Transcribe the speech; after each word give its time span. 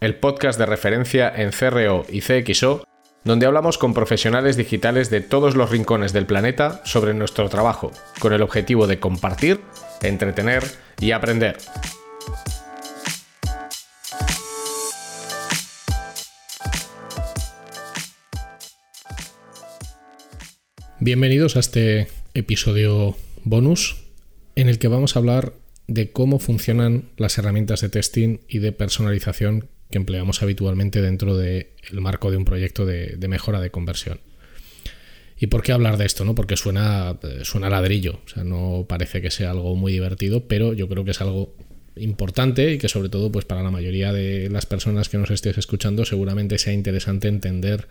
el 0.00 0.14
podcast 0.14 0.58
de 0.58 0.64
referencia 0.64 1.30
en 1.36 1.50
CRO 1.50 2.06
y 2.08 2.22
CXO, 2.22 2.84
donde 3.22 3.44
hablamos 3.44 3.76
con 3.76 3.92
profesionales 3.92 4.56
digitales 4.56 5.10
de 5.10 5.20
todos 5.20 5.56
los 5.56 5.68
rincones 5.68 6.14
del 6.14 6.24
planeta 6.24 6.80
sobre 6.86 7.12
nuestro 7.12 7.50
trabajo, 7.50 7.92
con 8.18 8.32
el 8.32 8.40
objetivo 8.40 8.86
de 8.86 8.98
compartir, 8.98 9.60
entretener 10.00 10.64
y 11.00 11.10
aprender. 11.10 11.58
Bienvenidos 20.98 21.56
a 21.56 21.60
este 21.60 22.08
episodio 22.32 23.16
bonus 23.44 24.02
en 24.56 24.70
el 24.70 24.78
que 24.78 24.88
vamos 24.88 25.14
a 25.14 25.18
hablar 25.18 25.52
de 25.88 26.10
cómo 26.10 26.38
funcionan 26.38 27.10
las 27.18 27.36
herramientas 27.36 27.82
de 27.82 27.90
testing 27.90 28.38
y 28.48 28.60
de 28.60 28.72
personalización 28.72 29.68
que 29.90 29.98
empleamos 29.98 30.42
habitualmente 30.42 31.02
dentro 31.02 31.36
del 31.36 31.66
marco 31.92 32.30
de 32.30 32.36
un 32.36 32.44
proyecto 32.44 32.86
de, 32.86 33.16
mejora 33.28 33.60
de 33.60 33.70
conversión. 33.70 34.20
¿Y 35.38 35.46
por 35.46 35.62
qué 35.62 35.72
hablar 35.72 35.96
de 35.96 36.04
esto? 36.04 36.24
No? 36.24 36.34
Porque 36.34 36.56
suena, 36.56 37.18
suena 37.42 37.70
ladrillo, 37.70 38.20
o 38.24 38.28
sea, 38.28 38.44
no 38.44 38.84
parece 38.88 39.22
que 39.22 39.30
sea 39.30 39.50
algo 39.50 39.74
muy 39.74 39.92
divertido, 39.92 40.46
pero 40.46 40.74
yo 40.74 40.88
creo 40.88 41.04
que 41.04 41.12
es 41.12 41.20
algo 41.20 41.54
importante 41.96 42.72
y 42.72 42.78
que 42.78 42.88
sobre 42.88 43.08
todo 43.08 43.32
pues 43.32 43.44
para 43.44 43.62
la 43.62 43.70
mayoría 43.70 44.12
de 44.12 44.48
las 44.48 44.64
personas 44.64 45.08
que 45.08 45.18
nos 45.18 45.30
estéis 45.30 45.58
escuchando 45.58 46.04
seguramente 46.04 46.56
sea 46.58 46.72
interesante 46.72 47.28
entender 47.28 47.88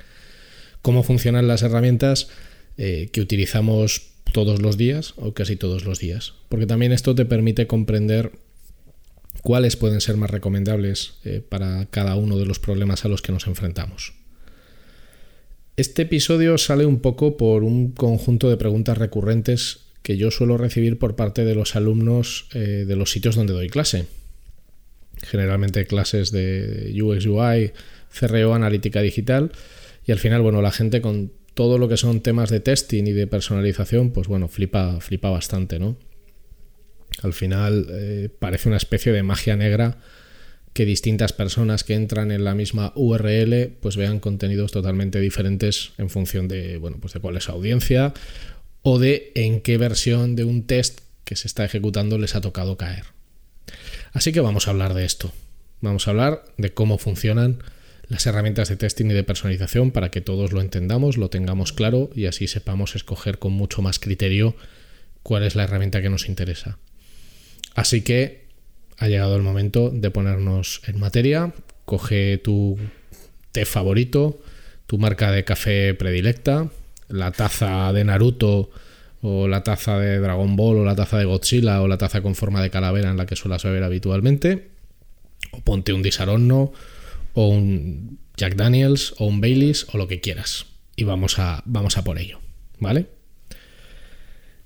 cómo 0.82 1.04
funcionan 1.04 1.48
las 1.48 1.64
herramientas 1.64 2.30
eh, 2.78 3.10
que 3.12 3.22
utilizamos 3.22 4.12
todos 4.32 4.62
los 4.62 4.78
días 4.78 5.14
o 5.18 5.34
casi 5.34 5.56
todos 5.56 5.86
los 5.86 6.00
días. 6.00 6.34
Porque 6.50 6.66
también 6.66 6.92
esto 6.92 7.16
te 7.16 7.26
permite 7.26 7.68
comprender 7.68 8.32
cuáles 9.42 9.76
pueden 9.76 10.02
ser 10.02 10.18
más 10.18 10.30
recomendables 10.30 11.16
eh, 11.24 11.42
para 11.48 11.86
cada 11.88 12.16
uno 12.16 12.38
de 12.38 12.46
los 12.46 12.60
problemas 12.60 13.06
a 13.06 13.08
los 13.08 13.22
que 13.22 13.32
nos 13.32 13.48
enfrentamos. 13.48 14.14
Este 15.78 16.02
episodio 16.02 16.58
sale 16.58 16.86
un 16.86 17.00
poco 17.00 17.38
por 17.38 17.64
un 17.64 17.92
conjunto 17.92 18.50
de 18.50 18.58
preguntas 18.58 18.98
recurrentes 18.98 19.86
que 20.04 20.18
yo 20.18 20.32
suelo 20.32 20.58
recibir 20.58 20.98
por 21.00 21.16
parte 21.16 21.46
de 21.46 21.56
los 21.56 21.76
alumnos 21.76 22.48
eh, 22.54 22.86
de 22.88 22.96
los 22.96 23.12
sitios 23.12 23.36
donde 23.36 23.54
doy 23.54 23.70
clase. 23.70 24.08
Generalmente 25.22 25.86
clases 25.86 26.32
de 26.32 26.94
UX 27.02 27.26
UI, 27.26 27.72
CRO, 28.18 28.54
analítica 28.54 29.02
digital. 29.02 29.52
Y 30.06 30.12
al 30.12 30.20
final, 30.20 30.42
bueno, 30.42 30.62
la 30.62 30.72
gente 30.72 31.02
con 31.02 31.32
todo 31.54 31.78
lo 31.78 31.88
que 31.88 31.98
son 31.98 32.22
temas 32.22 32.50
de 32.50 32.60
testing 32.60 33.06
y 33.06 33.12
de 33.12 33.28
personalización, 33.28 34.12
pues 34.12 34.28
bueno, 34.28 34.48
flipa, 34.48 35.00
flipa 35.02 35.30
bastante, 35.30 35.80
¿no? 35.80 35.98
Al 37.22 37.34
final 37.34 37.88
eh, 37.90 38.30
parece 38.40 38.70
una 38.70 38.78
especie 38.78 39.12
de 39.12 39.24
magia 39.24 39.56
negra 39.56 39.98
que 40.74 40.86
distintas 40.86 41.34
personas 41.34 41.84
que 41.84 41.96
entran 41.96 42.32
en 42.32 42.44
la 42.44 42.56
misma 42.56 42.94
URL 42.96 43.72
pues 43.82 43.98
vean 43.98 44.20
contenidos 44.20 44.72
totalmente 44.72 45.20
diferentes 45.20 45.92
en 45.98 46.10
función 46.10 46.48
de, 46.48 46.78
bueno, 46.78 46.98
pues 47.02 47.14
de 47.14 47.20
cuál 47.20 47.38
es 47.38 47.46
su 47.46 47.52
audiencia 47.52 48.14
o 48.82 49.00
de 49.00 49.32
en 49.36 49.62
qué 49.62 49.78
versión 49.78 50.36
de 50.36 50.44
un 50.44 50.66
test 50.66 51.02
que 51.26 51.36
se 51.36 51.48
está 51.48 51.66
ejecutando 51.66 52.18
les 52.18 52.36
ha 52.36 52.42
tocado 52.42 52.78
caer. 52.78 53.06
Así 54.14 54.32
que 54.32 54.42
vamos 54.42 54.68
a 54.68 54.72
hablar 54.72 54.94
de 54.94 55.06
esto. 55.06 55.32
Vamos 55.82 56.08
a 56.08 56.12
hablar 56.12 56.46
de 56.58 56.74
cómo 56.74 56.98
funcionan 56.98 57.60
las 58.08 58.26
herramientas 58.26 58.70
de 58.70 58.76
testing 58.76 59.06
y 59.06 59.14
de 59.14 59.24
personalización 59.24 59.92
para 59.92 60.10
que 60.10 60.22
todos 60.22 60.52
lo 60.52 60.62
entendamos, 60.62 61.18
lo 61.18 61.30
tengamos 61.30 61.74
claro 61.74 62.10
y 62.16 62.26
así 62.26 62.48
sepamos 62.48 62.96
escoger 62.96 63.38
con 63.38 63.54
mucho 63.54 63.82
más 63.82 64.00
criterio 64.00 64.56
cuál 65.24 65.44
es 65.44 65.56
la 65.56 65.64
herramienta 65.64 66.02
que 66.02 66.10
nos 66.10 66.28
interesa. 66.28 66.80
Así 67.76 68.02
que 68.02 68.48
ha 68.98 69.08
llegado 69.08 69.36
el 69.36 69.42
momento 69.42 69.90
de 69.90 70.12
ponernos 70.12 70.82
en 70.88 71.00
materia. 71.00 71.54
Coge 71.86 72.38
tu 72.38 72.78
té 73.52 73.66
favorito, 73.66 74.40
tu 74.86 74.98
marca 74.98 75.32
de 75.32 75.44
café 75.44 75.94
predilecta, 75.94 76.70
la 77.08 77.32
taza 77.32 77.92
de 77.94 78.04
Naruto 78.04 78.70
o 79.22 79.48
la 79.48 79.64
taza 79.64 80.00
de 80.00 80.20
Dragon 80.20 80.56
Ball 80.56 80.78
o 80.78 80.86
la 80.86 80.96
taza 80.96 81.18
de 81.18 81.26
Godzilla 81.26 81.82
o 81.82 81.88
la 81.88 81.98
taza 81.98 82.22
con 82.22 82.36
forma 82.36 82.62
de 82.62 82.70
calavera 82.70 83.10
en 83.10 83.18
la 83.18 83.26
que 83.26 83.36
suelas 83.36 83.64
beber 83.64 83.84
habitualmente. 83.84 84.70
O 85.52 85.62
ponte 85.62 85.94
un 85.94 86.04
disaronno 86.04 86.74
o 87.34 87.48
un 87.48 88.20
Jack 88.38 88.56
Daniels 88.56 89.16
o 89.18 89.26
un 89.26 89.42
Baileys 89.42 89.88
o 89.94 89.98
lo 89.98 90.08
que 90.08 90.20
quieras. 90.20 90.66
Y 90.96 91.06
vamos 91.06 91.40
a, 91.40 91.64
vamos 91.66 91.98
a 91.98 92.04
por 92.04 92.20
ello, 92.20 92.40
¿vale? 92.80 93.08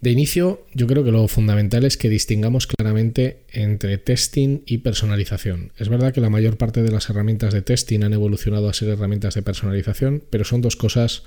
De 0.04 0.12
inicio, 0.12 0.68
yo 0.74 0.86
creo 0.86 1.06
que 1.06 1.14
lo 1.14 1.26
fundamental 1.30 1.86
es 1.86 1.96
que 1.96 2.10
distingamos 2.10 2.68
claramente 2.68 3.46
entre 3.54 3.98
testing 3.98 4.60
y 4.66 4.80
personalización. 4.80 5.72
Es 5.78 5.88
verdad 5.88 6.14
que 6.14 6.20
la 6.20 6.30
mayor 6.30 6.58
parte 6.58 6.84
de 6.84 6.92
las 6.92 7.10
herramientas 7.10 7.54
de 7.54 7.62
testing 7.62 8.04
han 8.04 8.12
evolucionado 8.12 8.68
a 8.68 8.74
ser 8.74 8.90
herramientas 8.90 9.36
de 9.36 9.44
personalización, 9.44 10.22
pero 10.30 10.44
son 10.44 10.60
dos 10.60 10.76
cosas 10.76 11.24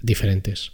diferentes. 0.00 0.70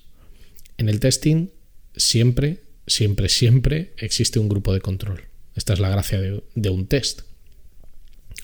En 0.76 0.90
el 0.90 1.00
testing, 1.00 1.48
siempre, 1.96 2.58
siempre, 2.86 3.30
siempre 3.30 3.94
existe 3.96 4.38
un 4.38 4.50
grupo 4.50 4.74
de 4.74 4.82
control. 4.82 5.22
Esta 5.56 5.72
es 5.72 5.80
la 5.80 5.88
gracia 5.88 6.20
de, 6.20 6.68
un 6.68 6.86
test. 6.86 7.22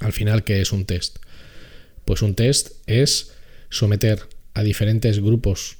Al 0.01 0.15
final, 0.15 0.45
¿qué 0.45 0.63
es 0.63 0.73
un 0.73 0.87
test? 0.87 1.19
Pues 2.07 2.23
un 2.23 2.35
test 2.35 2.71
es 2.87 3.35
someter 3.69 4.21
a 4.55 4.63
diferentes 4.63 5.21
grupos 5.21 5.77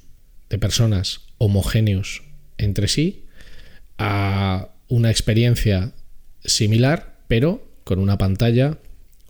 de 0.51 0.59
personas 0.59 1.21
homogéneos 1.39 2.28
entre 2.59 2.87
sí 2.87 3.25
a 3.97 4.69
una 4.87 5.09
experiencia 5.09 5.93
similar, 6.43 7.17
pero 7.27 7.67
con 7.83 7.99
una 7.99 8.17
pantalla 8.17 8.77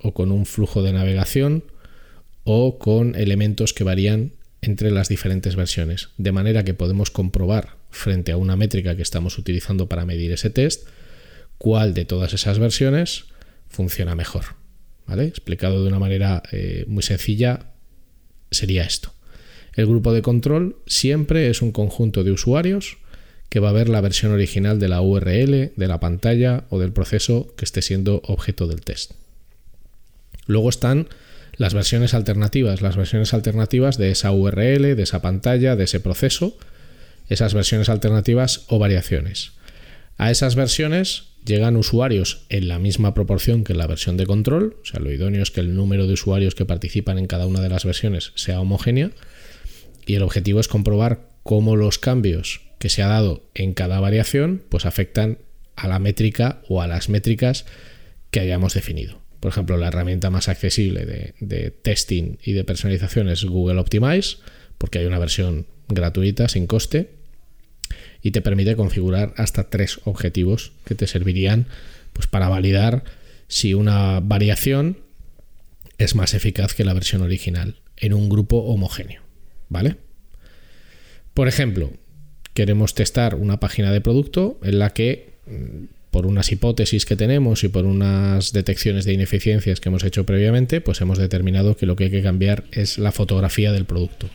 o 0.02 0.14
con 0.14 0.32
un 0.32 0.46
flujo 0.46 0.84
de 0.84 0.94
navegación 0.94 1.64
o 2.44 2.78
con 2.78 3.16
elementos 3.16 3.74
que 3.74 3.84
varían 3.84 4.34
entre 4.62 4.92
las 4.92 5.08
diferentes 5.08 5.56
versiones, 5.56 6.10
de 6.18 6.32
manera 6.32 6.64
que 6.64 6.74
podemos 6.74 7.12
comprobar 7.12 7.78
frente 7.90 8.32
a 8.32 8.38
una 8.38 8.56
métrica 8.56 8.96
que 8.96 9.02
estamos 9.02 9.38
utilizando 9.38 9.88
para 9.88 10.06
medir 10.06 10.32
ese 10.32 10.50
test 10.50 10.88
cuál 11.58 11.94
de 11.94 12.06
todas 12.06 12.34
esas 12.34 12.60
versiones 12.60 13.26
funciona 13.68 14.16
mejor. 14.16 14.60
Explicado 15.18 15.82
de 15.82 15.88
una 15.88 16.00
manera 16.00 16.44
eh, 16.52 16.86
muy 16.88 17.02
sencilla, 17.02 17.72
sería 18.52 18.84
esto. 18.84 19.12
El 19.74 19.88
grupo 19.88 20.14
de 20.14 20.22
control 20.22 20.78
siempre 20.86 21.50
es 21.50 21.62
un 21.62 21.72
conjunto 21.72 22.24
de 22.24 22.32
usuarios 22.32 22.98
que 23.50 23.60
va 23.60 23.70
a 23.70 23.74
ver 23.74 23.90
la 23.90 24.02
versión 24.02 24.32
original 24.32 24.80
de 24.80 24.88
la 24.88 25.02
URL, 25.02 25.72
de 25.76 25.88
la 25.88 26.00
pantalla 26.00 26.66
o 26.70 26.80
del 26.80 26.94
proceso 26.94 27.54
que 27.58 27.66
esté 27.66 27.82
siendo 27.82 28.22
objeto 28.26 28.68
del 28.68 28.82
test. 28.82 29.14
Luego 30.46 30.70
están 30.70 31.08
las 31.58 31.74
versiones 31.74 32.14
alternativas, 32.14 32.82
las 32.82 32.96
versiones 32.96 33.34
alternativas 33.34 33.98
de 33.98 34.12
esa 34.12 34.32
URL, 34.32 34.96
de 34.96 35.04
esa 35.04 35.22
pantalla, 35.22 35.76
de 35.76 35.84
ese 35.84 36.00
proceso, 36.00 36.58
esas 37.28 37.54
versiones 37.54 37.90
alternativas 37.90 38.66
o 38.68 38.80
variaciones. 38.80 39.52
A 40.18 40.32
esas 40.32 40.56
versiones 40.56 41.26
llegan 41.46 41.76
usuarios 41.76 42.46
en 42.50 42.68
la 42.68 42.80
misma 42.80 43.14
proporción 43.14 43.64
que 43.64 43.74
la 43.74 43.88
versión 43.88 44.18
de 44.18 44.26
control, 44.26 44.78
o 44.82 44.86
sea, 44.86 45.00
lo 45.00 45.12
idóneo 45.12 45.42
es 45.42 45.52
que 45.52 45.62
el 45.62 45.76
número 45.76 46.08
de 46.08 46.14
usuarios 46.14 46.56
que 46.56 46.66
participan 46.66 47.18
en 47.18 47.28
cada 47.28 47.46
una 47.46 47.62
de 47.62 47.70
las 47.70 47.86
versiones 47.86 48.32
sea 48.36 48.60
homogénea 48.60 49.12
y 50.06 50.16
el 50.16 50.24
objetivo 50.24 50.60
es 50.60 50.68
comprobar 50.68 51.30
cómo 51.44 51.76
los 51.76 52.00
cambios 52.00 52.69
que 52.80 52.90
se 52.90 53.04
ha 53.04 53.08
dado 53.08 53.44
en 53.54 53.74
cada 53.74 54.00
variación 54.00 54.64
pues 54.70 54.86
afectan 54.86 55.38
a 55.76 55.88
la 55.88 56.00
métrica 56.00 56.62
o 56.68 56.82
a 56.82 56.88
las 56.88 57.10
métricas 57.10 57.66
que 58.32 58.40
hayamos 58.40 58.74
definido. 58.74 59.22
Por 59.40 59.52
ejemplo, 59.52 59.78
la 59.78 59.88
herramienta 59.88 60.30
más 60.30 60.50
accesible 60.50 61.06
de, 61.06 61.72
testing 61.72 62.38
y 62.44 62.54
de 62.54 62.64
personalización 62.64 63.30
es 63.30 63.46
Google 63.46 63.80
Optimize, 63.80 64.38
porque 64.78 65.00
hay 65.00 65.06
una 65.06 65.20
versión 65.20 65.68
gratuita 65.88 66.50
sin 66.50 66.68
coste 66.68 67.12
y 68.22 68.32
te 68.32 68.42
permite 68.42 68.76
configurar 68.76 69.34
hasta 69.38 69.70
tres 69.70 70.02
objetivos 70.04 70.74
que 70.86 70.96
te 70.96 71.08
servirían 71.08 71.68
pues, 72.12 72.28
para 72.28 72.50
validar 72.50 73.04
si 73.48 73.74
una 73.74 74.20
variación 74.20 75.00
es 75.98 76.16
más 76.16 76.34
eficaz 76.34 76.74
que 76.74 76.84
la 76.84 76.94
versión 76.94 77.22
original 77.22 77.78
en 77.98 78.14
un 78.14 78.30
grupo 78.30 78.58
homogéneo. 78.58 79.22
¿Vale? 79.70 79.98
Por 81.34 81.48
ejemplo, 81.48 81.94
queremos 82.60 82.94
testar 82.94 83.36
una 83.36 83.58
página 83.62 83.90
de 83.94 84.02
producto 84.02 84.58
en 84.64 84.80
la 84.80 84.90
que 84.90 85.30
mm, 85.48 85.86
por 86.12 86.26
unas 86.26 86.52
hipótesis 86.52 87.06
que 87.06 87.16
tenemos 87.16 87.64
y 87.64 87.70
por 87.70 87.86
unas 87.86 88.52
detecciones 88.52 89.06
de 89.06 89.14
ineficiencias 89.14 89.80
que 89.80 89.88
hemos 89.88 90.04
hecho 90.04 90.26
previamente, 90.26 90.82
pues 90.82 91.00
hemos 91.00 91.18
determinado 91.18 91.78
que 91.78 91.86
lo 91.86 91.96
que 91.96 92.04
hay 92.04 92.12
que 92.12 92.22
cambiar 92.22 92.66
es 92.74 92.98
la 92.98 93.14
fotografía 93.14 93.72
del 93.72 93.86
producto. 93.86 94.28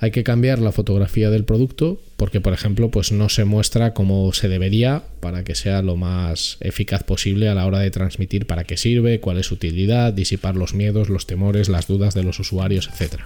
Hay 0.00 0.10
que 0.10 0.24
cambiar 0.24 0.58
la 0.58 0.72
fotografía 0.72 1.30
del 1.30 1.44
producto 1.44 2.00
porque, 2.16 2.40
por 2.40 2.54
ejemplo, 2.54 2.90
pues 2.90 3.12
no 3.12 3.28
se 3.28 3.44
muestra 3.44 3.94
como 3.94 4.32
se 4.32 4.48
debería 4.48 5.04
para 5.20 5.44
que 5.44 5.54
sea 5.54 5.80
lo 5.80 5.94
más 5.94 6.56
eficaz 6.58 7.04
posible 7.04 7.48
a 7.48 7.54
la 7.54 7.66
hora 7.66 7.78
de 7.78 7.92
transmitir 7.92 8.48
para 8.48 8.64
qué 8.64 8.76
sirve, 8.76 9.20
cuál 9.20 9.38
es 9.38 9.46
su 9.46 9.54
utilidad, 9.54 10.12
disipar 10.12 10.56
los 10.56 10.74
miedos, 10.74 11.08
los 11.08 11.28
temores, 11.28 11.68
las 11.68 11.86
dudas 11.86 12.14
de 12.14 12.24
los 12.24 12.40
usuarios, 12.40 12.90
etc. 12.98 13.20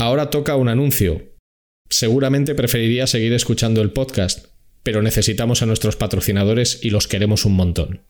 Ahora 0.00 0.30
toca 0.30 0.54
un 0.54 0.68
anuncio. 0.68 1.22
Seguramente 1.90 2.54
preferiría 2.54 3.08
seguir 3.08 3.32
escuchando 3.32 3.82
el 3.82 3.90
podcast, 3.90 4.46
pero 4.84 5.02
necesitamos 5.02 5.60
a 5.60 5.66
nuestros 5.66 5.96
patrocinadores 5.96 6.78
y 6.84 6.90
los 6.90 7.08
queremos 7.08 7.44
un 7.44 7.54
montón. 7.54 8.02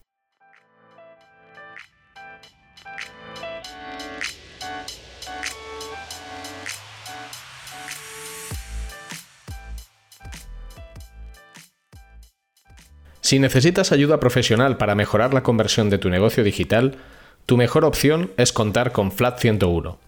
Si 13.23 13.39
necesitas 13.39 13.93
ayuda 13.93 14.21
profesional 14.21 14.77
para 14.77 14.95
mejorar 14.95 15.33
la 15.33 15.43
conversión 15.43 15.89
de 15.89 15.97
tu 15.97 16.11
negocio 16.11 16.45
digital, 16.45 16.99
tu 17.47 17.57
mejor 17.57 17.87
opción 17.87 18.31
es 18.37 18.53
contar 18.53 18.93
con 18.93 19.11
Flat 19.11 19.41
101. 19.41 20.08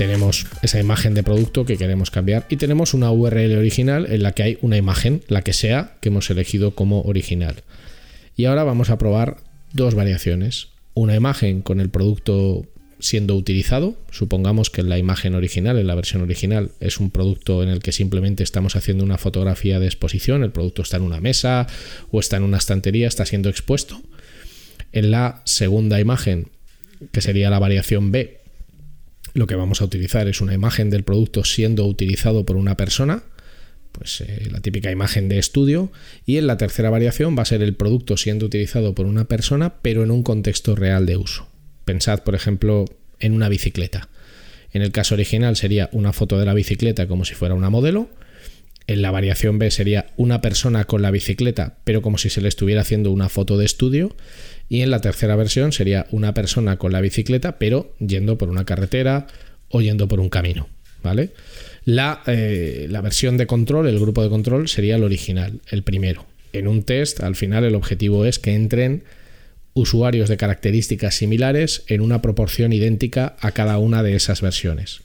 Tenemos 0.00 0.46
esa 0.62 0.80
imagen 0.80 1.12
de 1.12 1.22
producto 1.22 1.66
que 1.66 1.76
queremos 1.76 2.10
cambiar 2.10 2.46
y 2.48 2.56
tenemos 2.56 2.94
una 2.94 3.10
URL 3.10 3.58
original 3.58 4.06
en 4.10 4.22
la 4.22 4.32
que 4.32 4.42
hay 4.42 4.58
una 4.62 4.78
imagen, 4.78 5.20
la 5.28 5.42
que 5.42 5.52
sea, 5.52 5.98
que 6.00 6.08
hemos 6.08 6.30
elegido 6.30 6.74
como 6.74 7.02
original. 7.02 7.56
Y 8.34 8.46
ahora 8.46 8.64
vamos 8.64 8.88
a 8.88 8.96
probar 8.96 9.36
dos 9.74 9.94
variaciones. 9.94 10.68
Una 10.94 11.16
imagen 11.16 11.60
con 11.60 11.80
el 11.80 11.90
producto 11.90 12.64
siendo 12.98 13.36
utilizado. 13.36 13.94
Supongamos 14.10 14.70
que 14.70 14.82
la 14.82 14.96
imagen 14.96 15.34
original, 15.34 15.78
en 15.78 15.86
la 15.86 15.94
versión 15.96 16.22
original, 16.22 16.70
es 16.80 16.98
un 16.98 17.10
producto 17.10 17.62
en 17.62 17.68
el 17.68 17.80
que 17.80 17.92
simplemente 17.92 18.42
estamos 18.42 18.76
haciendo 18.76 19.04
una 19.04 19.18
fotografía 19.18 19.80
de 19.80 19.86
exposición, 19.86 20.42
el 20.42 20.50
producto 20.50 20.80
está 20.80 20.96
en 20.96 21.02
una 21.02 21.20
mesa 21.20 21.66
o 22.10 22.20
está 22.20 22.38
en 22.38 22.44
una 22.44 22.56
estantería, 22.56 23.06
está 23.06 23.26
siendo 23.26 23.50
expuesto. 23.50 24.00
En 24.92 25.10
la 25.10 25.42
segunda 25.44 26.00
imagen, 26.00 26.48
que 27.12 27.20
sería 27.20 27.50
la 27.50 27.58
variación 27.58 28.12
B, 28.12 28.39
lo 29.40 29.46
que 29.46 29.56
vamos 29.56 29.80
a 29.80 29.86
utilizar 29.86 30.28
es 30.28 30.40
una 30.40 30.54
imagen 30.54 30.90
del 30.90 31.02
producto 31.02 31.44
siendo 31.44 31.86
utilizado 31.86 32.44
por 32.44 32.56
una 32.56 32.76
persona, 32.76 33.22
pues 33.90 34.20
eh, 34.20 34.48
la 34.50 34.60
típica 34.60 34.90
imagen 34.90 35.30
de 35.30 35.38
estudio, 35.38 35.90
y 36.26 36.36
en 36.36 36.46
la 36.46 36.58
tercera 36.58 36.90
variación 36.90 37.36
va 37.36 37.42
a 37.42 37.46
ser 37.46 37.62
el 37.62 37.74
producto 37.74 38.18
siendo 38.18 38.46
utilizado 38.46 38.94
por 38.94 39.06
una 39.06 39.24
persona, 39.24 39.80
pero 39.80 40.04
en 40.04 40.10
un 40.10 40.22
contexto 40.22 40.76
real 40.76 41.06
de 41.06 41.16
uso. 41.16 41.48
Pensad, 41.86 42.22
por 42.22 42.34
ejemplo, 42.34 42.84
en 43.18 43.32
una 43.32 43.48
bicicleta. 43.48 44.10
En 44.72 44.82
el 44.82 44.92
caso 44.92 45.14
original 45.14 45.56
sería 45.56 45.88
una 45.92 46.12
foto 46.12 46.38
de 46.38 46.44
la 46.44 46.54
bicicleta 46.54 47.08
como 47.08 47.24
si 47.24 47.34
fuera 47.34 47.54
una 47.54 47.70
modelo. 47.70 48.10
En 48.90 49.02
la 49.02 49.12
variación 49.12 49.60
B 49.60 49.70
sería 49.70 50.06
una 50.16 50.40
persona 50.40 50.84
con 50.84 51.00
la 51.00 51.12
bicicleta, 51.12 51.76
pero 51.84 52.02
como 52.02 52.18
si 52.18 52.28
se 52.28 52.40
le 52.40 52.48
estuviera 52.48 52.80
haciendo 52.80 53.12
una 53.12 53.28
foto 53.28 53.56
de 53.56 53.64
estudio. 53.64 54.16
Y 54.68 54.80
en 54.80 54.90
la 54.90 55.00
tercera 55.00 55.36
versión 55.36 55.70
sería 55.70 56.08
una 56.10 56.34
persona 56.34 56.76
con 56.76 56.90
la 56.90 57.00
bicicleta, 57.00 57.56
pero 57.56 57.94
yendo 58.00 58.36
por 58.36 58.48
una 58.48 58.64
carretera 58.64 59.28
o 59.68 59.80
yendo 59.80 60.08
por 60.08 60.18
un 60.18 60.28
camino. 60.28 60.66
¿Vale? 61.04 61.30
La, 61.84 62.24
eh, 62.26 62.88
la 62.90 63.00
versión 63.00 63.36
de 63.36 63.46
control, 63.46 63.86
el 63.86 64.00
grupo 64.00 64.24
de 64.24 64.28
control, 64.28 64.66
sería 64.66 64.96
el 64.96 65.04
original, 65.04 65.60
el 65.70 65.84
primero. 65.84 66.26
En 66.52 66.66
un 66.66 66.82
test, 66.82 67.20
al 67.20 67.36
final, 67.36 67.62
el 67.62 67.76
objetivo 67.76 68.24
es 68.24 68.40
que 68.40 68.56
entren 68.56 69.04
usuarios 69.72 70.28
de 70.28 70.36
características 70.36 71.14
similares 71.14 71.84
en 71.86 72.00
una 72.00 72.22
proporción 72.22 72.72
idéntica 72.72 73.36
a 73.38 73.52
cada 73.52 73.78
una 73.78 74.02
de 74.02 74.16
esas 74.16 74.40
versiones. 74.40 75.02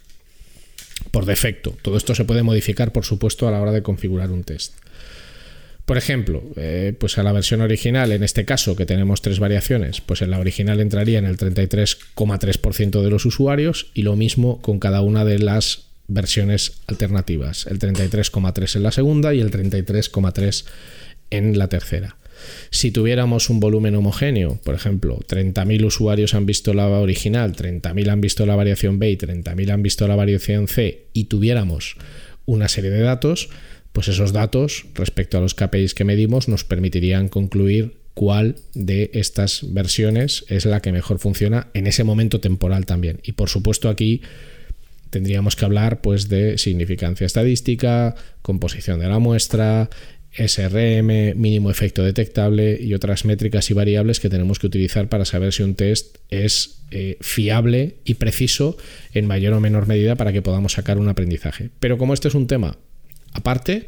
Por 1.11 1.25
defecto, 1.25 1.77
todo 1.81 1.97
esto 1.97 2.15
se 2.15 2.25
puede 2.25 2.43
modificar, 2.43 2.91
por 2.91 3.05
supuesto, 3.05 3.47
a 3.47 3.51
la 3.51 3.61
hora 3.61 3.71
de 3.71 3.83
configurar 3.83 4.31
un 4.31 4.43
test. 4.43 4.73
Por 5.85 5.97
ejemplo, 5.97 6.43
eh, 6.55 6.93
pues 6.99 7.19
a 7.19 7.23
la 7.23 7.31
versión 7.31 7.61
original, 7.61 8.11
en 8.11 8.23
este 8.23 8.43
caso 8.43 8.75
que 8.75 8.87
tenemos 8.87 9.21
tres 9.21 9.39
variaciones, 9.39 10.01
pues 10.01 10.23
en 10.23 10.31
la 10.31 10.39
original 10.39 10.79
entraría 10.79 11.19
en 11.19 11.25
el 11.25 11.37
33,3% 11.37 13.03
de 13.03 13.09
los 13.09 13.25
usuarios 13.25 13.91
y 13.93 14.01
lo 14.01 14.15
mismo 14.15 14.61
con 14.63 14.79
cada 14.79 15.01
una 15.01 15.25
de 15.25 15.37
las 15.37 15.85
versiones 16.07 16.81
alternativas, 16.87 17.67
el 17.67 17.77
33,3 17.79 18.75
en 18.75 18.83
la 18.83 18.91
segunda 18.91 19.33
y 19.35 19.41
el 19.41 19.51
33,3 19.51 20.65
en 21.29 21.57
la 21.57 21.67
tercera. 21.67 22.17
Si 22.69 22.91
tuviéramos 22.91 23.49
un 23.49 23.59
volumen 23.59 23.95
homogéneo, 23.95 24.59
por 24.63 24.75
ejemplo, 24.75 25.19
30.000 25.27 25.85
usuarios 25.85 26.33
han 26.33 26.45
visto 26.45 26.73
la 26.73 26.87
original, 26.87 27.55
30.000 27.55 28.09
han 28.09 28.21
visto 28.21 28.45
la 28.45 28.55
variación 28.55 28.99
B 28.99 29.11
y 29.11 29.17
30.000 29.17 29.71
han 29.71 29.83
visto 29.83 30.07
la 30.07 30.15
variación 30.15 30.67
C 30.67 31.07
y 31.13 31.25
tuviéramos 31.25 31.97
una 32.45 32.67
serie 32.67 32.91
de 32.91 33.01
datos, 33.01 33.49
pues 33.93 34.07
esos 34.07 34.33
datos 34.33 34.85
respecto 34.93 35.37
a 35.37 35.41
los 35.41 35.55
KPIs 35.55 35.93
que 35.93 36.03
medimos 36.03 36.47
nos 36.47 36.63
permitirían 36.63 37.29
concluir 37.29 37.97
cuál 38.13 38.55
de 38.73 39.11
estas 39.13 39.73
versiones 39.73 40.45
es 40.47 40.65
la 40.65 40.81
que 40.81 40.91
mejor 40.91 41.19
funciona 41.19 41.67
en 41.73 41.85
ese 41.85 42.03
momento 42.03 42.39
temporal 42.39 42.85
también. 42.85 43.19
Y 43.23 43.33
por 43.33 43.49
supuesto 43.49 43.89
aquí 43.89 44.21
tendríamos 45.09 45.55
que 45.55 45.65
hablar 45.65 46.01
pues 46.01 46.29
de 46.29 46.57
significancia 46.57 47.25
estadística, 47.25 48.15
composición 48.41 48.99
de 48.99 49.07
la 49.07 49.19
muestra, 49.19 49.89
SRM, 50.37 51.35
mínimo 51.35 51.71
efecto 51.71 52.03
detectable 52.03 52.77
y 52.81 52.93
otras 52.93 53.25
métricas 53.25 53.69
y 53.71 53.73
variables 53.73 54.19
que 54.19 54.29
tenemos 54.29 54.59
que 54.59 54.67
utilizar 54.67 55.07
para 55.07 55.25
saber 55.25 55.53
si 55.53 55.63
un 55.63 55.75
test 55.75 56.17
es 56.29 56.83
eh, 56.91 57.17
fiable 57.21 57.95
y 58.03 58.15
preciso 58.15 58.77
en 59.13 59.27
mayor 59.27 59.53
o 59.53 59.59
menor 59.59 59.87
medida 59.87 60.15
para 60.15 60.33
que 60.33 60.41
podamos 60.41 60.73
sacar 60.73 60.97
un 60.97 61.07
aprendizaje. 61.07 61.69
Pero 61.79 61.97
como 61.97 62.13
este 62.13 62.27
es 62.27 62.35
un 62.35 62.47
tema 62.47 62.77
aparte, 63.35 63.87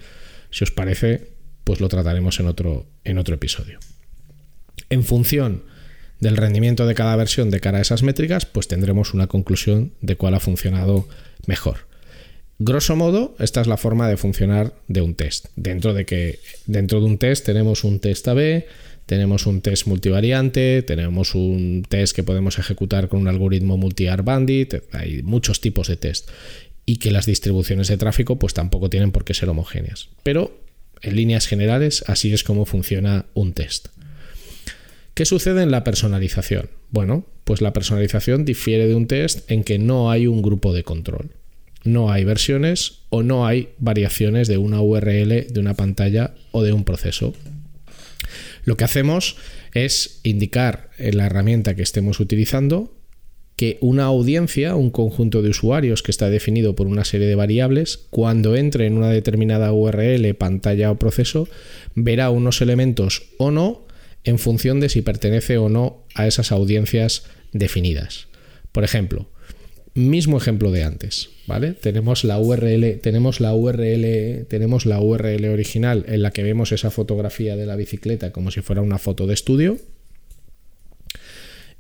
si 0.52 0.64
os 0.64 0.72
parece, 0.72 1.32
pues 1.64 1.80
lo 1.80 1.90
trataremos 1.90 2.40
en 2.40 2.48
otro, 2.48 2.86
en 3.04 3.18
otro 3.18 3.36
episodio. 3.36 3.80
En 4.90 5.04
función 5.04 5.64
del 6.20 6.38
rendimiento 6.38 6.86
de 6.86 6.96
cada 6.96 7.16
versión 7.16 7.50
de 7.50 7.60
cara 7.60 7.80
a 7.80 7.82
esas 7.82 8.04
métricas, 8.04 8.46
pues 8.46 8.68
tendremos 8.68 9.14
una 9.14 9.28
conclusión 9.28 9.94
de 10.02 10.16
cuál 10.16 10.34
ha 10.34 10.40
funcionado 10.40 11.08
mejor. 11.46 11.88
Grosso 12.60 12.96
modo, 12.96 13.36
esta 13.38 13.62
es 13.62 13.68
la 13.68 13.78
forma 13.78 14.10
de 14.10 14.18
funcionar 14.18 14.74
de 14.88 15.02
un 15.02 15.14
test. 15.14 15.46
Dentro 15.56 15.94
de 15.94 16.06
que 16.06 16.40
dentro 16.66 17.00
de 17.00 17.06
un 17.06 17.20
test 17.20 17.46
tenemos 17.46 17.84
un 17.84 18.00
test 18.00 18.28
AB, 18.28 18.66
tenemos 19.06 19.46
un 19.46 19.62
test 19.62 19.86
multivariante, 19.86 20.82
tenemos 20.82 21.36
un 21.36 21.86
test 21.88 22.16
que 22.16 22.24
podemos 22.24 22.58
ejecutar 22.58 23.10
con 23.10 23.22
un 23.22 23.28
algoritmo 23.28 23.78
multi-R 23.78 24.24
bandit, 24.24 24.74
hay 24.92 25.22
muchos 25.22 25.62
tipos 25.62 25.88
de 25.88 25.98
test 25.98 26.30
y 26.88 26.98
que 26.98 27.12
las 27.12 27.28
distribuciones 27.28 27.90
de 27.90 27.98
tráfico 27.98 28.40
pues 28.40 28.56
tampoco 28.56 28.90
tienen 28.90 29.12
por 29.12 29.24
qué 29.24 29.36
ser 29.36 29.50
homogéneas. 29.50 30.10
Pero 30.24 30.60
en 31.04 31.16
líneas 31.16 31.46
generales 31.46 32.04
así 32.08 32.34
es 32.34 32.44
como 32.44 32.66
funciona 32.66 33.28
un 33.36 33.54
test. 33.54 33.90
¿Qué 35.14 35.26
sucede 35.26 35.62
en 35.62 35.70
la 35.70 35.84
personalización? 35.84 36.72
Bueno, 36.90 37.28
pues 37.44 37.62
la 37.62 37.74
personalización 37.74 38.46
difiere 38.46 38.88
de 38.88 38.96
un 38.96 39.06
test 39.06 39.50
en 39.52 39.64
que 39.64 39.78
no 39.78 40.10
hay 40.10 40.26
un 40.26 40.42
grupo 40.42 40.74
de 40.74 40.84
control 40.84 41.30
no 41.84 42.12
hay 42.12 42.24
versiones 42.24 43.04
o 43.10 43.24
no 43.24 43.46
hay 43.46 43.70
variaciones 43.78 44.48
de 44.48 44.58
una 44.58 44.82
URL, 44.82 45.48
de 45.48 45.60
una 45.60 45.74
pantalla 45.74 46.34
o 46.52 46.64
de 46.64 46.74
un 46.74 46.84
proceso. 46.84 47.34
Lo 48.64 48.76
que 48.76 48.84
hacemos 48.84 49.38
es 49.74 50.20
indicar 50.24 50.90
en 50.98 51.18
la 51.18 51.28
herramienta 51.28 51.76
que 51.76 51.84
estemos 51.84 52.20
utilizando 52.20 52.94
que 53.56 53.80
una 53.82 54.04
audiencia, 54.04 54.76
un 54.76 54.92
conjunto 54.92 55.42
de 55.42 55.50
usuarios 55.50 56.04
que 56.04 56.12
está 56.12 56.30
definido 56.30 56.76
por 56.76 56.86
una 56.86 57.06
serie 57.06 57.28
de 57.28 57.36
variables, 57.36 58.06
cuando 58.12 58.56
entre 58.56 58.86
en 58.86 58.98
una 58.98 59.10
determinada 59.10 59.74
URL, 59.74 60.36
pantalla 60.36 60.92
o 60.92 61.00
proceso, 61.00 61.50
verá 61.96 62.30
unos 62.30 62.62
elementos 62.62 63.24
o 63.40 63.50
no 63.50 63.88
en 64.24 64.38
función 64.38 64.80
de 64.80 64.90
si 64.90 65.02
pertenece 65.02 65.58
o 65.58 65.70
no 65.70 66.06
a 66.14 66.28
esas 66.28 66.52
audiencias 66.52 67.24
definidas. 67.52 68.28
Por 68.72 68.84
ejemplo, 68.84 69.30
mismo 69.98 70.38
ejemplo 70.38 70.72
de 70.72 70.84
antes, 70.84 71.32
¿vale? 71.48 71.74
Tenemos 71.74 72.24
la 72.24 72.40
URL, 72.40 73.00
tenemos 73.02 73.40
la 73.40 73.54
URL, 73.54 74.46
tenemos 74.48 74.86
la 74.86 75.02
URL 75.02 75.46
original 75.46 76.06
en 76.08 76.22
la 76.22 76.32
que 76.32 76.44
vemos 76.44 76.72
esa 76.72 76.92
fotografía 76.92 77.56
de 77.56 77.66
la 77.66 77.76
bicicleta 77.76 78.32
como 78.32 78.52
si 78.52 78.62
fuera 78.62 78.82
una 78.82 79.00
foto 79.00 79.26
de 79.26 79.34
estudio. 79.34 79.80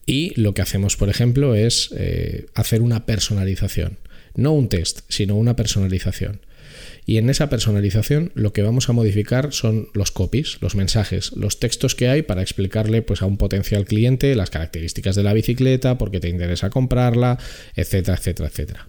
Y 0.07 0.33
lo 0.39 0.53
que 0.53 0.63
hacemos, 0.63 0.97
por 0.97 1.09
ejemplo, 1.09 1.53
es 1.53 1.89
eh, 1.95 2.47
hacer 2.55 2.81
una 2.81 3.05
personalización. 3.05 3.97
No 4.35 4.53
un 4.53 4.67
test, 4.67 5.01
sino 5.09 5.35
una 5.35 5.55
personalización. 5.55 6.39
Y 7.09 7.19
en 7.19 7.29
esa 7.29 7.49
personalización 7.49 8.33
lo 8.35 8.51
que 8.51 8.63
vamos 8.63 8.89
a 8.89 8.93
modificar 8.93 9.53
son 9.53 9.87
los 9.93 10.11
copies, 10.11 10.57
los 10.59 10.75
mensajes, 10.75 11.31
los 11.31 11.57
textos 11.57 11.95
que 11.95 12.09
hay 12.09 12.21
para 12.21 12.41
explicarle 12.41 13.01
pues, 13.01 13.21
a 13.21 13.25
un 13.25 13.37
potencial 13.37 13.85
cliente 13.85 14.35
las 14.35 14.49
características 14.49 15.15
de 15.15 15.23
la 15.23 15.31
bicicleta, 15.31 15.97
por 15.97 16.11
qué 16.11 16.19
te 16.19 16.27
interesa 16.27 16.69
comprarla, 16.69 17.39
etcétera, 17.77 18.17
etcétera, 18.17 18.49
etcétera. 18.49 18.87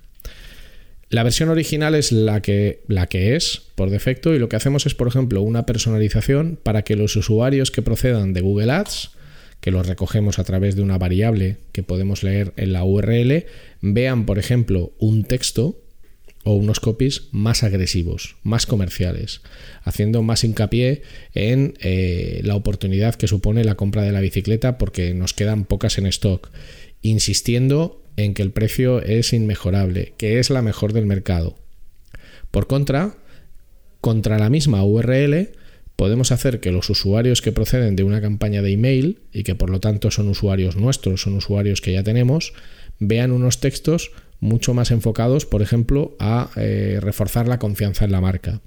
La 1.11 1.23
versión 1.23 1.49
original 1.49 1.95
es 1.95 2.11
la 2.11 2.43
que, 2.43 2.83
la 2.89 3.07
que 3.07 3.37
es 3.37 3.63
por 3.77 3.89
defecto 3.89 4.35
y 4.35 4.41
lo 4.41 4.49
que 4.49 4.57
hacemos 4.57 4.85
es, 4.85 4.97
por 4.97 5.07
ejemplo, 5.07 5.41
una 5.41 5.65
personalización 5.65 6.59
para 6.61 6.83
que 6.83 6.97
los 6.97 7.15
usuarios 7.15 7.71
que 7.71 7.83
procedan 7.83 8.33
de 8.33 8.41
Google 8.41 8.73
Ads, 8.73 9.13
que 9.61 9.71
los 9.71 9.87
recogemos 9.87 10.41
a 10.41 10.45
través 10.45 10.75
de 10.75 10.83
una 10.83 10.99
variable 10.99 11.59
que 11.71 11.85
podemos 11.85 12.25
leer 12.25 12.53
en 12.57 12.73
la 12.73 12.83
URL, 12.83 13.47
vean, 13.81 14.27
por 14.27 14.41
ejemplo, 14.41 14.93
un 14.99 15.23
texto 15.23 15.81
o 16.45 16.55
unos 16.55 16.81
copies 16.81 17.29
más 17.33 17.63
agresivos, 17.63 18.37
más 18.43 18.67
comerciales, 18.67 19.43
haciendo 19.83 20.23
más 20.23 20.45
hincapié 20.45 21.03
en 21.35 21.75
eh, 21.81 22.41
la 22.45 22.55
oportunidad 22.55 23.15
que 23.15 23.29
supone 23.29 23.65
la 23.65 23.75
compra 23.75 24.03
de 24.03 24.13
la 24.13 24.21
bicicleta 24.21 24.79
porque 24.79 25.15
nos 25.15 25.35
quedan 25.35 25.65
pocas 25.65 25.99
en 25.99 26.07
stock, 26.07 26.51
insistiendo 27.03 28.03
en 28.17 28.35
que 28.35 28.43
el 28.43 28.51
precio 28.51 29.03
es 29.03 29.33
inmejorable, 29.33 30.15
que 30.17 30.39
es 30.39 30.51
la 30.51 30.63
mejor 30.63 30.93
del 30.93 31.07
mercado. 31.07 31.59
Por 32.51 32.67
contra, 32.67 33.17
contra 34.01 34.39
la 34.39 34.51
misma 34.51 34.85
URL, 34.85 35.51
podemos 35.97 36.33
hacer 36.33 36.61
que 36.61 36.73
los 36.73 36.91
usuarios 36.91 37.43
que 37.43 37.53
proceden 37.53 37.97
de 37.97 38.05
una 38.05 38.21
campaña 38.21 38.63
de 38.63 38.73
email 38.73 39.21
y 39.33 39.43
que 39.43 39.55
por 39.55 39.69
lo 39.69 39.81
tanto 39.81 40.11
son 40.11 40.29
usuarios 40.29 40.77
nuestros, 40.77 41.23
son 41.23 41.35
usuarios 41.35 41.81
que 41.81 41.93
ya 41.93 42.03
tenemos, 42.03 42.53
vean 42.99 43.33
unos 43.33 43.61
textos 43.61 44.13
mucho 44.41 44.75
más 44.75 44.91
enfocados, 44.91 45.47
por 45.47 45.63
ejemplo, 45.63 46.17
a 46.19 46.51
eh, 46.57 46.99
reforzar 47.01 47.49
la 47.49 47.59
confianza 47.59 48.05
en 48.05 48.13
la 48.13 48.21
marca. 48.21 48.61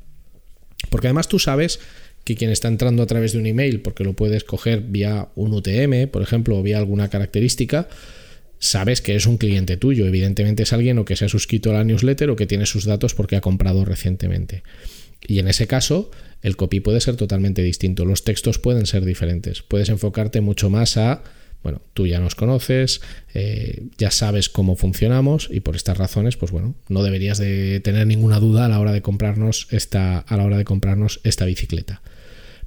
Porque 0.90 1.08
además 1.08 1.28
tú 1.28 1.40
sabes 1.40 1.80
que 2.24 2.36
quien 2.36 2.52
está 2.52 2.68
entrando 2.68 3.04
a 3.04 3.08
través 3.08 3.34
de 3.34 3.40
un 3.40 3.46
email, 3.46 3.82
porque 3.82 4.04
lo 4.04 4.14
puedes 4.14 4.44
coger 4.44 4.82
vía 4.82 5.30
un 5.36 5.54
UTM, 5.54 6.08
por 6.12 6.22
ejemplo, 6.22 6.58
o 6.58 6.64
vía 6.64 6.78
alguna 6.78 7.10
característica, 7.10 7.88
sabes 8.60 9.02
que 9.02 9.16
es 9.16 9.26
un 9.26 9.38
cliente 9.38 9.78
tuyo. 9.78 10.06
Evidentemente 10.06 10.64
es 10.64 10.74
alguien 10.74 11.00
o 11.00 11.06
que 11.06 11.16
se 11.16 11.26
ha 11.26 11.30
suscrito 11.30 11.72
a 11.72 11.74
la 11.74 11.84
newsletter 11.84 12.30
o 12.30 12.36
que 12.36 12.46
tiene 12.46 12.66
sus 12.66 12.86
datos 12.86 13.16
porque 13.16 13.36
ha 13.36 13.42
comprado 13.42 13.86
recientemente. 13.86 14.64
Y 15.28 15.40
en 15.40 15.48
ese 15.48 15.68
caso, 15.68 16.12
el 16.42 16.56
copy 16.58 16.80
puede 16.80 17.02
ser 17.02 17.16
totalmente 17.16 17.64
distinto. 17.64 18.06
Los 18.06 18.24
textos 18.24 18.60
pueden 18.60 18.86
ser 18.86 19.06
diferentes. 19.06 19.62
Puedes 19.62 19.90
enfocarte 19.90 20.42
mucho 20.42 20.70
más 20.70 20.98
a 20.98 21.24
bueno, 21.64 21.82
tú 21.94 22.08
ya 22.08 22.20
nos 22.20 22.36
conoces, 22.36 23.02
eh, 23.34 23.84
ya 23.98 24.12
sabes 24.12 24.50
cómo 24.50 24.76
funcionamos 24.76 25.48
y 25.52 25.60
por 25.60 25.76
estas 25.76 25.98
razones, 25.98 26.38
pues 26.38 26.52
bueno, 26.52 26.74
no 26.90 27.04
deberías 27.04 27.38
de 27.38 27.80
tener 27.82 28.08
ninguna 28.08 28.40
duda 28.40 28.66
a 28.66 28.70
la 28.70 28.80
hora 28.80 28.92
de 28.92 29.02
comprarnos 29.02 29.68
esta, 29.70 30.20
a 30.20 30.38
la 30.38 30.44
hora 30.44 30.58
de 30.58 30.66
comprarnos 30.66 31.22
esta 31.24 31.46
bicicleta. 31.46 32.02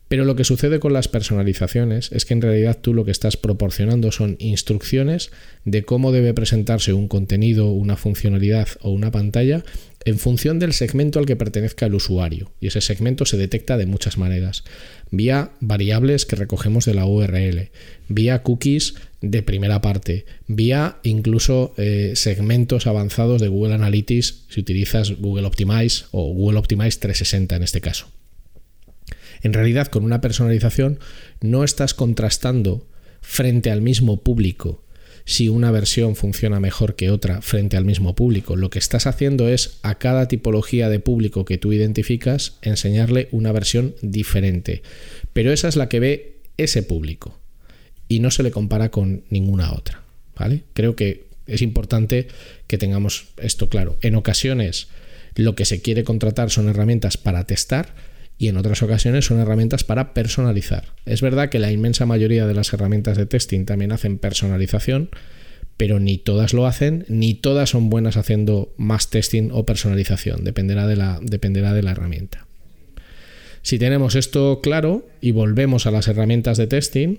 Pero 0.08 0.25
lo 0.25 0.37
que 0.37 0.44
sucede 0.44 0.80
con 0.80 0.92
las 0.92 1.08
personalizaciones 1.08 2.12
es 2.12 2.25
que 2.25 2.34
en 2.34 2.42
realidad 2.42 2.78
tú 2.80 2.92
lo 2.92 3.04
que 3.04 3.11
estás 3.11 3.37
proporcionando 3.37 4.12
son 4.12 4.37
instrucciones 4.38 5.30
de 5.64 5.84
cómo 5.84 6.12
debe 6.12 6.34
presentarse 6.34 6.92
un 6.92 7.08
contenido, 7.08 7.70
una 7.70 7.96
funcionalidad 7.96 8.68
o 8.82 8.90
una 8.90 9.11
pantalla 9.11 9.64
en 10.04 10.18
función 10.18 10.58
del 10.58 10.75
segmento 10.75 11.18
al 11.18 11.26
que 11.26 11.37
pertenezca 11.37 11.87
el 11.87 11.94
usuario. 11.94 12.52
Y 12.61 12.66
ese 12.66 12.82
segmento 12.82 13.25
se 13.25 13.38
detecta 13.38 13.78
de 13.78 13.87
muchas 13.87 14.18
maneras. 14.18 14.64
Vía 15.11 15.52
variables 15.61 16.26
que 16.26 16.37
recogemos 16.37 16.84
de 16.84 16.94
la 16.94 17.06
URL, 17.06 17.70
vía 18.08 18.42
cookies 18.42 18.94
de 19.23 19.42
primera 19.42 19.80
parte, 19.80 20.26
vía 20.46 20.99
incluso 21.02 21.73
eh, 21.78 22.12
segmentos 22.14 22.87
avanzados 22.87 23.40
de 23.40 23.49
Google 23.49 23.75
Analytics 23.75 24.44
si 24.50 24.61
utilizas 24.61 25.12
Google 25.12 25.46
Optimize 25.46 26.04
o 26.11 26.32
Google 26.34 26.58
Optimize 26.58 26.99
360 26.99 27.56
en 27.56 27.62
este 27.62 27.80
caso. 27.80 28.08
En 29.42 29.52
realidad, 29.52 29.88
con 29.88 30.04
una 30.04 30.20
personalización 30.20 30.98
no 31.40 31.64
estás 31.64 31.94
contrastando 31.94 32.86
frente 33.20 33.70
al 33.70 33.80
mismo 33.80 34.22
público 34.22 34.84
si 35.24 35.48
una 35.48 35.70
versión 35.70 36.16
funciona 36.16 36.60
mejor 36.60 36.96
que 36.96 37.10
otra 37.10 37.40
frente 37.40 37.76
al 37.76 37.84
mismo 37.84 38.14
público. 38.14 38.56
Lo 38.56 38.70
que 38.70 38.78
estás 38.78 39.06
haciendo 39.06 39.48
es 39.48 39.78
a 39.82 39.96
cada 39.96 40.28
tipología 40.28 40.88
de 40.88 41.00
público 41.00 41.44
que 41.44 41.58
tú 41.58 41.72
identificas 41.72 42.58
enseñarle 42.62 43.28
una 43.32 43.52
versión 43.52 43.94
diferente. 44.02 44.82
Pero 45.32 45.52
esa 45.52 45.68
es 45.68 45.76
la 45.76 45.88
que 45.88 46.00
ve 46.00 46.36
ese 46.56 46.82
público 46.82 47.38
y 48.06 48.20
no 48.20 48.30
se 48.30 48.42
le 48.42 48.50
compara 48.50 48.90
con 48.90 49.24
ninguna 49.30 49.72
otra. 49.72 50.02
¿vale? 50.36 50.64
Creo 50.74 50.94
que 50.94 51.24
es 51.46 51.62
importante 51.62 52.28
que 52.66 52.78
tengamos 52.78 53.28
esto 53.38 53.68
claro. 53.68 53.96
En 54.02 54.16
ocasiones 54.16 54.88
lo 55.36 55.54
que 55.54 55.64
se 55.64 55.80
quiere 55.80 56.04
contratar 56.04 56.50
son 56.50 56.68
herramientas 56.68 57.16
para 57.16 57.44
testar 57.44 57.94
y 58.38 58.48
en 58.48 58.56
otras 58.56 58.82
ocasiones 58.82 59.24
son 59.26 59.40
herramientas 59.40 59.84
para 59.84 60.12
personalizar. 60.12 60.86
Es 61.06 61.20
verdad 61.20 61.48
que 61.48 61.58
la 61.58 61.72
inmensa 61.72 62.06
mayoría 62.06 62.46
de 62.46 62.54
las 62.54 62.72
herramientas 62.72 63.16
de 63.16 63.26
testing 63.26 63.64
también 63.64 63.92
hacen 63.92 64.18
personalización, 64.18 65.10
pero 65.76 66.00
ni 66.00 66.18
todas 66.18 66.52
lo 66.52 66.66
hacen, 66.66 67.04
ni 67.08 67.34
todas 67.34 67.70
son 67.70 67.90
buenas 67.90 68.16
haciendo 68.16 68.72
más 68.76 69.10
testing 69.10 69.50
o 69.52 69.64
personalización, 69.64 70.44
dependerá 70.44 70.86
de 70.86 70.96
la, 70.96 71.18
dependerá 71.22 71.72
de 71.72 71.82
la 71.82 71.92
herramienta. 71.92 72.46
Si 73.62 73.78
tenemos 73.78 74.14
esto 74.14 74.60
claro 74.62 75.08
y 75.20 75.30
volvemos 75.30 75.86
a 75.86 75.90
las 75.90 76.06
herramientas 76.08 76.58
de 76.58 76.66
testing, 76.66 77.18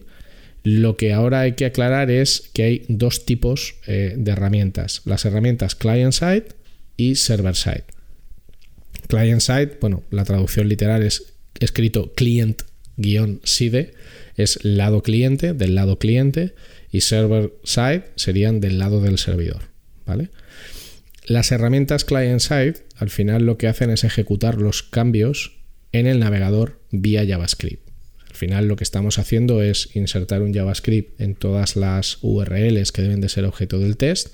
lo 0.63 0.95
que 0.97 1.13
ahora 1.13 1.41
hay 1.41 1.53
que 1.53 1.65
aclarar 1.65 2.11
es 2.11 2.49
que 2.53 2.63
hay 2.63 2.85
dos 2.87 3.25
tipos 3.25 3.75
eh, 3.87 4.13
de 4.17 4.31
herramientas, 4.31 5.01
las 5.05 5.25
herramientas 5.25 5.75
client-side 5.75 6.45
y 6.97 7.15
server-side. 7.15 7.94
Client-side, 9.07 9.77
bueno, 9.79 10.03
la 10.11 10.25
traducción 10.25 10.67
literal 10.67 11.03
es 11.03 11.33
escrito 11.59 12.13
client-side, 12.13 13.93
es 14.35 14.63
lado 14.63 15.03
cliente, 15.03 15.53
del 15.53 15.75
lado 15.75 15.99
cliente, 15.99 16.55
y 16.91 17.01
server-side 17.01 18.05
serían 18.15 18.59
del 18.59 18.79
lado 18.79 19.01
del 19.01 19.17
servidor, 19.17 19.63
¿vale? 20.05 20.29
Las 21.25 21.51
herramientas 21.51 22.05
client-side 22.05 22.85
al 22.97 23.09
final 23.09 23.45
lo 23.45 23.57
que 23.57 23.67
hacen 23.67 23.89
es 23.89 24.03
ejecutar 24.03 24.57
los 24.57 24.83
cambios 24.83 25.57
en 25.91 26.07
el 26.07 26.19
navegador 26.19 26.79
vía 26.91 27.25
JavaScript. 27.27 27.89
Al 28.29 28.35
final 28.35 28.67
lo 28.67 28.75
que 28.75 28.83
estamos 28.83 29.17
haciendo 29.17 29.63
es 29.63 29.95
insertar 29.95 30.41
un 30.41 30.53
JavaScript 30.53 31.19
en 31.21 31.35
todas 31.35 31.75
las 31.75 32.19
URLs 32.21 32.91
que 32.91 33.01
deben 33.01 33.21
de 33.21 33.29
ser 33.29 33.45
objeto 33.45 33.79
del 33.79 33.97
test 33.97 34.33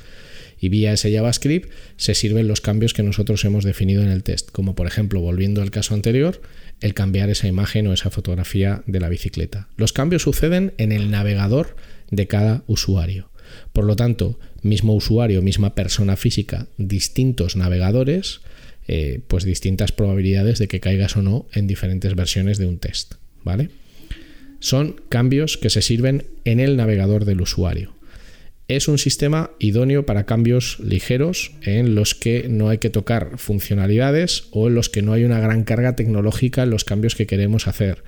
y 0.61 0.69
vía 0.69 0.93
ese 0.93 1.11
JavaScript 1.11 1.69
se 1.97 2.13
sirven 2.13 2.47
los 2.47 2.61
cambios 2.61 2.93
que 2.93 3.03
nosotros 3.03 3.43
hemos 3.43 3.65
definido 3.65 4.03
en 4.03 4.09
el 4.09 4.23
test, 4.23 4.51
como 4.51 4.75
por 4.75 4.85
ejemplo, 4.85 5.19
volviendo 5.19 5.63
al 5.63 5.71
caso 5.71 5.95
anterior, 5.95 6.39
el 6.81 6.93
cambiar 6.93 7.29
esa 7.29 7.47
imagen 7.47 7.87
o 7.87 7.93
esa 7.93 8.11
fotografía 8.11 8.83
de 8.85 8.99
la 8.99 9.09
bicicleta. 9.09 9.67
Los 9.75 9.91
cambios 9.91 10.21
suceden 10.21 10.73
en 10.77 10.91
el 10.91 11.09
navegador 11.09 11.75
de 12.11 12.27
cada 12.27 12.63
usuario. 12.67 13.31
Por 13.73 13.85
lo 13.85 13.95
tanto, 13.95 14.39
mismo 14.61 14.93
usuario, 14.93 15.41
misma 15.41 15.73
persona 15.73 16.15
física, 16.15 16.67
distintos 16.77 17.55
navegadores, 17.55 18.41
eh, 18.87 19.21
pues 19.27 19.43
distintas 19.43 19.91
probabilidades 19.91 20.59
de 20.59 20.67
que 20.67 20.79
caigas 20.79 21.17
o 21.17 21.23
no 21.23 21.47
en 21.53 21.65
diferentes 21.65 22.15
versiones 22.15 22.59
de 22.59 22.67
un 22.67 22.77
test. 22.77 23.15
¿Vale? 23.43 23.69
Son 24.59 25.01
cambios 25.09 25.57
que 25.57 25.71
se 25.71 25.81
sirven 25.81 26.27
en 26.45 26.59
el 26.59 26.77
navegador 26.77 27.25
del 27.25 27.41
usuario 27.41 27.95
es 28.75 28.87
un 28.87 28.97
sistema 28.97 29.51
idóneo 29.59 30.05
para 30.05 30.25
cambios 30.25 30.79
ligeros 30.79 31.51
en 31.61 31.95
los 31.95 32.15
que 32.15 32.47
no 32.49 32.69
hay 32.69 32.77
que 32.77 32.89
tocar 32.89 33.37
funcionalidades 33.37 34.45
o 34.51 34.67
en 34.67 34.75
los 34.75 34.89
que 34.89 35.01
no 35.01 35.13
hay 35.13 35.23
una 35.23 35.39
gran 35.39 35.63
carga 35.63 35.95
tecnológica 35.95 36.63
en 36.63 36.69
los 36.69 36.85
cambios 36.85 37.15
que 37.15 37.27
queremos 37.27 37.67
hacer. 37.67 38.03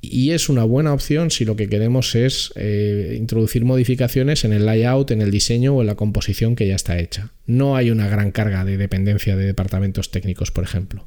Y 0.00 0.30
es 0.30 0.48
una 0.48 0.64
buena 0.64 0.94
opción 0.94 1.30
si 1.30 1.44
lo 1.44 1.56
que 1.56 1.68
queremos 1.68 2.14
es 2.14 2.52
eh, 2.54 3.16
introducir 3.18 3.64
modificaciones 3.64 4.44
en 4.44 4.52
el 4.52 4.64
layout, 4.64 5.10
en 5.10 5.22
el 5.22 5.30
diseño 5.30 5.74
o 5.74 5.80
en 5.80 5.88
la 5.88 5.96
composición 5.96 6.54
que 6.54 6.68
ya 6.68 6.76
está 6.76 6.98
hecha. 6.98 7.32
No 7.46 7.76
hay 7.76 7.90
una 7.90 8.08
gran 8.08 8.30
carga 8.30 8.64
de 8.64 8.76
dependencia 8.76 9.36
de 9.36 9.44
departamentos 9.44 10.10
técnicos, 10.10 10.52
por 10.52 10.64
ejemplo. 10.64 11.04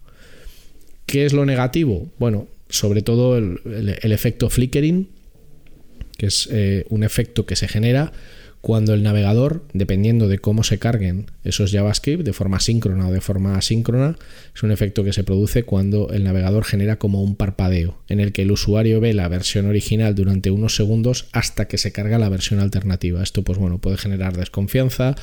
¿Qué 1.06 1.26
es 1.26 1.34
lo 1.34 1.46
negativo? 1.46 2.12
Bueno, 2.20 2.48
sobre 2.70 3.02
todo 3.02 3.38
el, 3.38 3.60
efecto 4.04 4.50
flickering, 4.50 5.08
que 6.18 6.26
es 6.26 6.50
eh, 6.52 6.86
un 6.90 7.04
efecto 7.04 7.46
que 7.46 7.56
se 7.56 7.68
genera 7.68 8.12
cuando 8.62 8.94
el 8.94 9.02
navegador, 9.02 9.66
dependiendo 9.74 10.28
de 10.28 10.38
cómo 10.38 10.64
se 10.64 10.78
carguen 10.78 11.26
esos 11.44 11.72
JavaScript, 11.72 12.24
de 12.24 12.32
forma 12.32 12.60
síncrona 12.60 13.08
o 13.08 13.12
de 13.12 13.20
forma 13.20 13.58
asíncrona, 13.58 14.18
es 14.56 14.62
un 14.62 14.72
efecto 14.72 15.04
que 15.04 15.14
se 15.14 15.24
produce 15.24 15.64
cuando 15.64 16.12
el 16.12 16.24
navegador 16.24 16.64
genera 16.64 16.98
como 16.98 17.24
un 17.24 17.36
parpadeo, 17.36 17.98
en 18.08 18.20
el 18.20 18.34
que 18.34 18.44
el 18.44 18.52
usuario 18.52 19.02
ve 19.02 19.16
la 19.16 19.28
versión 19.28 19.66
original 19.66 20.14
durante 20.14 20.52
unos 20.52 20.76
segundos 20.76 21.28
hasta 21.32 21.68
que 21.68 21.80
se 21.80 21.92
carga 21.92 22.20
la 22.20 22.30
versión 22.30 22.60
alternativa. 22.60 23.24
Esto, 23.24 23.42
pues 23.42 23.58
bueno, 23.58 23.80
puede 23.80 23.98
generar 23.98 24.38
desconfianza 24.38 25.16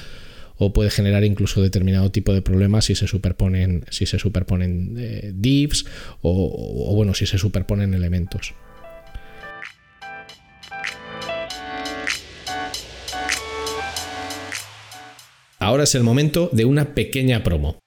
o 0.57 0.73
puede 0.73 0.90
generar 0.90 1.23
incluso 1.23 1.62
determinado 1.62 2.11
tipo 2.11 2.35
de 2.35 2.42
problemas 2.42 2.87
si 2.87 2.97
se 2.97 3.07
superponen, 3.07 3.85
si 3.90 4.07
se 4.07 4.18
superponen 4.18 4.97
eh, 4.99 5.33
divs 5.33 5.87
o 6.23 6.92
bueno, 6.97 7.14
si 7.14 7.26
se 7.26 7.38
superponen 7.38 7.95
elementos. 7.95 8.54
Ahora 15.60 15.84
es 15.84 15.94
el 15.96 16.04
momento 16.04 16.50
de 16.52 16.64
una 16.64 16.94
pequeña 16.94 17.42
promo. 17.42 17.80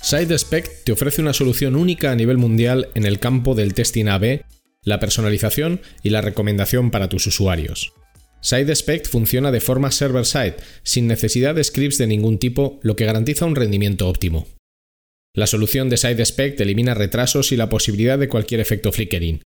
SideSpec 0.00 0.84
te 0.84 0.92
ofrece 0.92 1.22
una 1.22 1.32
solución 1.32 1.74
única 1.74 2.12
a 2.12 2.14
nivel 2.14 2.36
mundial 2.36 2.90
en 2.94 3.06
el 3.06 3.18
campo 3.18 3.54
del 3.54 3.74
testing 3.74 4.06
AB, 4.06 4.44
la 4.84 5.00
personalización 5.00 5.80
y 6.02 6.10
la 6.10 6.20
recomendación 6.20 6.90
para 6.90 7.08
tus 7.08 7.26
usuarios. 7.26 7.92
SideSpec 8.42 9.08
funciona 9.08 9.50
de 9.50 9.60
forma 9.60 9.90
server-side, 9.90 10.56
sin 10.82 11.06
necesidad 11.06 11.54
de 11.54 11.64
scripts 11.64 11.98
de 11.98 12.06
ningún 12.06 12.38
tipo, 12.38 12.78
lo 12.82 12.94
que 12.94 13.06
garantiza 13.06 13.46
un 13.46 13.56
rendimiento 13.56 14.08
óptimo. 14.08 14.46
La 15.34 15.46
solución 15.46 15.88
de 15.88 15.96
SideSpec 15.96 16.60
elimina 16.60 16.94
retrasos 16.94 17.52
y 17.52 17.56
la 17.56 17.68
posibilidad 17.70 18.18
de 18.18 18.28
cualquier 18.28 18.60
efecto 18.60 18.92
flickering, 18.92 19.42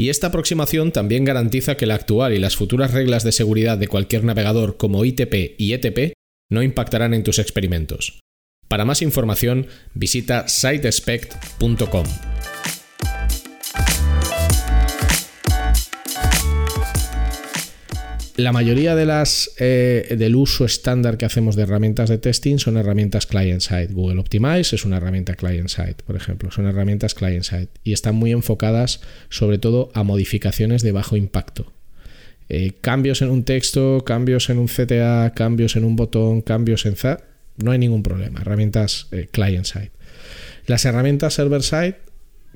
y 0.00 0.08
esta 0.08 0.28
aproximación 0.28 0.92
también 0.92 1.26
garantiza 1.26 1.76
que 1.76 1.84
la 1.84 1.94
actual 1.94 2.32
y 2.32 2.38
las 2.38 2.56
futuras 2.56 2.92
reglas 2.92 3.22
de 3.22 3.32
seguridad 3.32 3.76
de 3.76 3.86
cualquier 3.86 4.24
navegador 4.24 4.78
como 4.78 5.04
ITP 5.04 5.56
y 5.58 5.74
ETP 5.74 6.14
no 6.50 6.62
impactarán 6.62 7.12
en 7.12 7.22
tus 7.22 7.38
experimentos. 7.38 8.18
Para 8.66 8.86
más 8.86 9.02
información, 9.02 9.66
visita 9.92 10.48
sitespect.com. 10.48 12.06
La 18.40 18.52
mayoría 18.52 18.94
de 18.94 19.04
las 19.04 19.50
eh, 19.58 20.16
del 20.18 20.34
uso 20.34 20.64
estándar 20.64 21.18
que 21.18 21.26
hacemos 21.26 21.56
de 21.56 21.64
herramientas 21.64 22.08
de 22.08 22.16
testing 22.16 22.56
son 22.56 22.78
herramientas 22.78 23.26
client-side. 23.26 23.88
Google 23.88 24.18
Optimize 24.18 24.74
es 24.74 24.86
una 24.86 24.96
herramienta 24.96 25.34
client-side, 25.34 25.96
por 26.06 26.16
ejemplo, 26.16 26.50
son 26.50 26.64
herramientas 26.64 27.12
client-side 27.12 27.68
y 27.84 27.92
están 27.92 28.14
muy 28.14 28.32
enfocadas 28.32 29.02
sobre 29.28 29.58
todo 29.58 29.90
a 29.92 30.04
modificaciones 30.04 30.82
de 30.82 30.92
bajo 30.92 31.16
impacto. 31.16 31.70
Eh, 32.48 32.72
cambios 32.80 33.20
en 33.20 33.28
un 33.28 33.44
texto, 33.44 34.04
cambios 34.06 34.48
en 34.48 34.56
un 34.56 34.68
CTA, 34.68 35.34
cambios 35.36 35.76
en 35.76 35.84
un 35.84 35.96
botón, 35.96 36.40
cambios 36.40 36.86
en 36.86 36.96
ZA, 36.96 37.20
no 37.58 37.72
hay 37.72 37.78
ningún 37.78 38.02
problema. 38.02 38.40
Herramientas 38.40 39.08
eh, 39.10 39.28
client-side. 39.30 39.90
Las 40.66 40.86
herramientas 40.86 41.34
server-side 41.34 41.96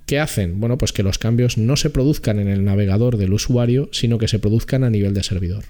¿Qué 0.07 0.19
hacen? 0.19 0.61
Bueno, 0.61 0.77
pues 0.77 0.93
que 0.93 1.03
los 1.03 1.19
cambios 1.19 1.57
no 1.57 1.77
se 1.77 1.91
produzcan 1.91 2.39
en 2.39 2.49
el 2.49 2.65
navegador 2.65 3.17
del 3.17 3.33
usuario, 3.33 3.89
sino 3.93 4.19
que 4.19 4.29
se 4.29 4.39
produzcan 4.39 4.85
a 4.85 4.91
nivel 4.91 5.15
de 5.15 5.23
servidor. 5.23 5.65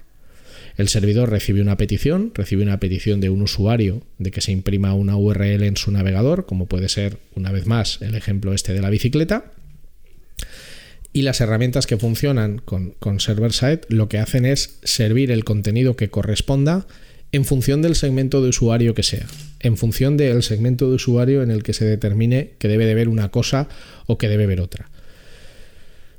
El 0.77 0.89
servidor 0.89 1.29
recibe 1.29 1.61
una 1.61 1.77
petición, 1.77 2.31
recibe 2.35 2.63
una 2.63 2.81
petición 2.81 3.21
de 3.21 3.29
un 3.29 3.41
usuario 3.41 4.01
de 4.17 4.31
que 4.31 4.41
se 4.41 4.51
imprima 4.51 4.93
una 4.93 5.15
URL 5.15 5.63
en 5.63 5.77
su 5.77 5.89
navegador, 5.91 6.45
como 6.45 6.65
puede 6.65 6.89
ser, 6.89 7.17
una 7.33 7.53
vez 7.53 7.65
más, 7.65 8.01
el 8.01 8.13
ejemplo 8.15 8.53
este 8.53 8.73
de 8.73 8.81
la 8.81 8.89
bicicleta. 8.89 9.53
Y 11.13 11.21
las 11.21 11.39
herramientas 11.39 11.87
que 11.87 11.95
funcionan 11.95 12.57
con, 12.57 12.91
con 12.99 13.21
server-side 13.21 13.81
lo 13.87 14.09
que 14.09 14.17
hacen 14.17 14.45
es 14.45 14.79
servir 14.83 15.31
el 15.31 15.45
contenido 15.45 15.95
que 15.95 16.09
corresponda 16.09 16.87
en 17.35 17.45
función 17.45 17.81
del 17.81 17.95
segmento 17.95 18.41
de 18.41 18.49
usuario 18.49 18.95
que 18.95 19.03
sea, 19.03 19.25
en 19.59 19.75
función 19.75 20.15
del 20.15 20.41
segmento 20.41 20.89
de 20.89 20.95
usuario 20.95 21.43
en 21.43 21.51
el 21.51 21.63
que 21.63 21.73
se 21.73 21.85
determine 21.85 22.53
que 22.59 22.67
debe 22.67 22.85
de 22.85 22.95
ver 22.95 23.09
una 23.09 23.29
cosa 23.29 23.67
o 24.07 24.17
que 24.17 24.29
debe 24.29 24.45
ver 24.45 24.61
otra. 24.61 24.89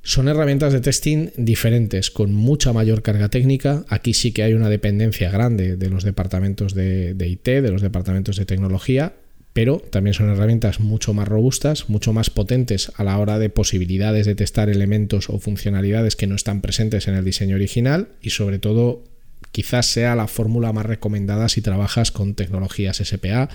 Son 0.03 0.29
herramientas 0.29 0.73
de 0.73 0.81
testing 0.81 1.31
diferentes, 1.37 2.11
con 2.11 2.33
mucha 2.33 2.73
mayor 2.73 3.03
carga 3.03 3.29
técnica. 3.29 3.85
Aquí 3.89 4.15
sí 4.15 4.31
que 4.31 4.45
hay 4.45 4.53
una 4.53 4.69
dependencia 4.69 5.31
grande 5.31 5.77
de 5.77 5.91
los 5.91 6.05
departamentos 6.05 6.75
de, 6.75 7.17
IT, 7.19 7.45
de 7.45 7.71
los 7.71 7.83
departamentos 7.83 8.37
de 8.37 8.47
tecnología, 8.47 9.15
pero 9.53 9.79
también 9.79 10.15
son 10.15 10.29
herramientas 10.29 10.81
mucho 10.81 11.13
más 11.15 11.27
robustas, 11.27 11.89
mucho 11.89 12.13
más 12.13 12.31
potentes 12.31 12.93
a 12.95 13.03
la 13.05 13.19
hora 13.19 13.39
de 13.39 13.49
posibilidades 13.49 14.27
de 14.27 14.35
testar 14.35 14.69
elementos 14.69 15.31
o 15.31 15.41
funcionalidades 15.41 16.15
que 16.15 16.27
no 16.27 16.37
están 16.37 16.61
presentes 16.61 17.09
en 17.09 17.15
el 17.15 17.25
diseño 17.25 17.57
original 17.57 18.09
y 18.21 18.31
sobre 18.31 18.59
todo 18.59 19.16
quizás 19.53 19.87
sea 19.87 20.15
la 20.15 20.29
fórmula 20.29 20.73
más 20.73 20.87
recomendada 20.87 21.49
si 21.49 21.63
trabajas 21.63 22.11
con 22.11 22.35
tecnologías 22.35 22.99
SPA, 22.99 23.49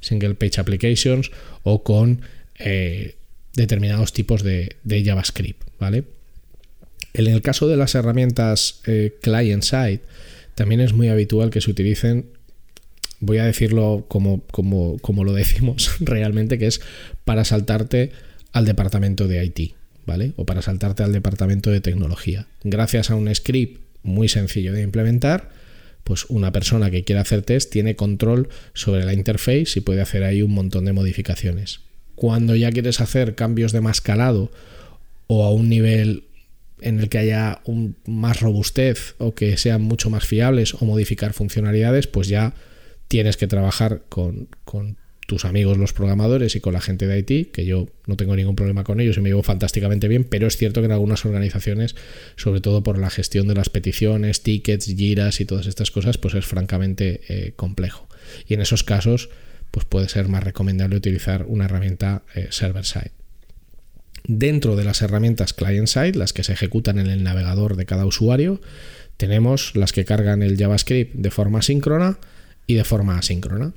Single 0.00 0.34
Page 0.34 0.60
Applications 0.60 1.30
o 1.62 1.82
con 1.82 2.22
eh, 2.58 3.16
determinados 3.54 4.12
tipos 4.12 4.42
de, 4.42 4.76
JavaScript, 4.86 5.62
¿vale? 5.78 6.04
En 7.14 7.26
el 7.26 7.42
caso 7.42 7.66
de 7.66 7.76
las 7.76 7.94
herramientas 7.94 8.80
eh, 8.86 9.16
client-side, 9.22 10.00
también 10.54 10.80
es 10.80 10.92
muy 10.92 11.08
habitual 11.08 11.50
que 11.50 11.60
se 11.60 11.70
utilicen, 11.70 12.26
voy 13.20 13.38
a 13.38 13.44
decirlo 13.44 14.06
como, 14.08 14.42
como, 14.50 14.98
como 14.98 15.24
lo 15.24 15.32
decimos 15.32 15.96
realmente, 16.00 16.58
que 16.58 16.66
es 16.66 16.80
para 17.24 17.44
saltarte 17.44 18.12
al 18.52 18.64
departamento 18.64 19.26
de 19.26 19.44
IT, 19.44 19.74
¿vale? 20.06 20.32
O 20.36 20.46
para 20.46 20.62
saltarte 20.62 21.02
al 21.02 21.12
departamento 21.12 21.70
de 21.70 21.80
tecnología. 21.80 22.46
Gracias 22.62 23.10
a 23.10 23.16
un 23.16 23.34
script 23.34 23.87
muy 24.08 24.28
sencillo 24.28 24.72
de 24.72 24.82
implementar, 24.82 25.50
pues 26.04 26.24
una 26.28 26.52
persona 26.52 26.90
que 26.90 27.04
quiera 27.04 27.20
hacer 27.20 27.42
test 27.42 27.70
tiene 27.70 27.96
control 27.96 28.48
sobre 28.72 29.04
la 29.04 29.12
interface 29.12 29.72
y 29.76 29.80
puede 29.80 30.00
hacer 30.00 30.24
ahí 30.24 30.42
un 30.42 30.52
montón 30.52 30.84
de 30.84 30.92
modificaciones. 30.92 31.80
Cuando 32.14 32.56
ya 32.56 32.72
quieres 32.72 33.00
hacer 33.00 33.34
cambios 33.34 33.72
de 33.72 33.80
más 33.80 34.00
calado 34.00 34.50
o 35.26 35.44
a 35.44 35.52
un 35.52 35.68
nivel 35.68 36.24
en 36.80 37.00
el 37.00 37.08
que 37.08 37.18
haya 37.18 37.60
un, 37.64 37.96
más 38.06 38.40
robustez 38.40 39.14
o 39.18 39.34
que 39.34 39.56
sean 39.56 39.82
mucho 39.82 40.10
más 40.10 40.26
fiables 40.26 40.74
o 40.74 40.84
modificar 40.84 41.32
funcionalidades, 41.32 42.06
pues 42.06 42.28
ya 42.28 42.54
tienes 43.08 43.36
que 43.36 43.46
trabajar 43.46 44.02
con, 44.08 44.48
con 44.64 44.96
tus 45.28 45.44
amigos 45.44 45.76
los 45.76 45.92
programadores 45.92 46.56
y 46.56 46.60
con 46.60 46.72
la 46.72 46.80
gente 46.80 47.06
de 47.06 47.18
IT, 47.18 47.52
que 47.52 47.66
yo 47.66 47.86
no 48.06 48.16
tengo 48.16 48.34
ningún 48.34 48.56
problema 48.56 48.82
con 48.82 48.98
ellos 48.98 49.18
y 49.18 49.20
me 49.20 49.28
llevo 49.28 49.42
fantásticamente 49.42 50.08
bien, 50.08 50.24
pero 50.24 50.46
es 50.46 50.56
cierto 50.56 50.80
que 50.80 50.86
en 50.86 50.92
algunas 50.92 51.26
organizaciones, 51.26 51.96
sobre 52.36 52.62
todo 52.62 52.82
por 52.82 52.98
la 52.98 53.10
gestión 53.10 53.46
de 53.46 53.54
las 53.54 53.68
peticiones, 53.68 54.42
tickets, 54.42 54.86
giras 54.86 55.42
y 55.42 55.44
todas 55.44 55.66
estas 55.66 55.90
cosas, 55.90 56.16
pues 56.16 56.32
es 56.32 56.46
francamente 56.46 57.20
eh, 57.28 57.52
complejo. 57.56 58.08
Y 58.46 58.54
en 58.54 58.62
esos 58.62 58.84
casos, 58.84 59.28
pues 59.70 59.84
puede 59.84 60.08
ser 60.08 60.28
más 60.28 60.42
recomendable 60.42 60.96
utilizar 60.96 61.44
una 61.46 61.66
herramienta 61.66 62.22
eh, 62.34 62.48
server-side. 62.48 63.12
Dentro 64.24 64.76
de 64.76 64.84
las 64.84 65.02
herramientas 65.02 65.52
client-side, 65.52 66.14
las 66.14 66.32
que 66.32 66.42
se 66.42 66.54
ejecutan 66.54 66.98
en 66.98 67.08
el 67.08 67.22
navegador 67.22 67.76
de 67.76 67.84
cada 67.84 68.06
usuario, 68.06 68.62
tenemos 69.18 69.76
las 69.76 69.92
que 69.92 70.06
cargan 70.06 70.42
el 70.42 70.56
JavaScript 70.56 71.14
de 71.16 71.30
forma 71.30 71.60
síncrona 71.60 72.16
y 72.66 72.76
de 72.76 72.84
forma 72.84 73.18
asíncrona. 73.18 73.74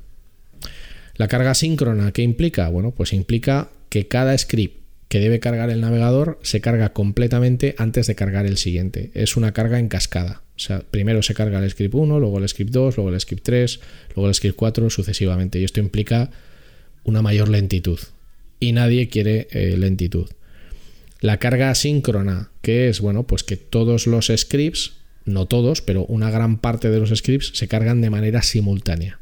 La 1.15 1.28
carga 1.28 1.54
síncrona, 1.54 2.12
¿qué 2.12 2.21
implica? 2.21 2.69
Bueno, 2.69 2.91
pues 2.91 3.13
implica 3.13 3.69
que 3.89 4.08
cada 4.08 4.38
script 4.38 4.82
que 5.12 5.19
debe 5.19 5.41
cargar 5.41 5.69
el 5.69 5.82
navegador 5.82 6.39
se 6.41 6.62
carga 6.62 6.93
completamente 6.93 7.76
antes 7.78 8.08
de 8.08 8.15
cargar 8.15 8.45
el 8.45 8.58
siguiente. 8.58 9.12
Es 9.13 9.36
una 9.36 9.52
carga 9.52 9.78
en 9.78 9.89
cascada. 9.89 10.41
O 10.56 10.60
sea, 10.60 10.84
primero 10.89 11.21
se 11.21 11.34
carga 11.34 11.60
el 11.60 11.69
script 11.69 11.93
1, 11.93 12.19
luego 12.19 12.38
el 12.38 12.47
script 12.47 12.71
2, 12.71 12.95
luego 12.95 13.13
el 13.13 13.19
script 13.19 13.43
3, 13.43 13.80
luego 14.15 14.30
el 14.30 14.36
script 14.36 14.56
4, 14.56 14.89
sucesivamente. 14.89 15.60
Y 15.60 15.65
esto 15.65 15.82
implica 15.82 16.32
una 17.04 17.21
mayor 17.21 17.50
lentitud. 17.50 18.00
Y 18.62 18.71
nadie 18.71 19.10
quiere 19.10 19.47
eh, 19.52 19.76
lentitud. 19.78 20.30
La 21.19 21.38
carga 21.38 21.71
asíncrona, 21.71 22.52
que 22.62 22.88
es, 22.88 23.02
bueno, 23.02 23.24
pues 23.24 23.43
que 23.43 23.58
todos 23.58 24.08
los 24.08 24.32
scripts, 24.34 24.93
no 25.26 25.45
todos, 25.45 25.82
pero 25.82 26.06
una 26.06 26.32
gran 26.32 26.60
parte 26.60 26.89
de 26.89 27.00
los 27.00 27.10
scripts 27.10 27.52
se 27.54 27.67
cargan 27.67 28.02
de 28.02 28.10
manera 28.10 28.41
simultánea. 28.41 29.19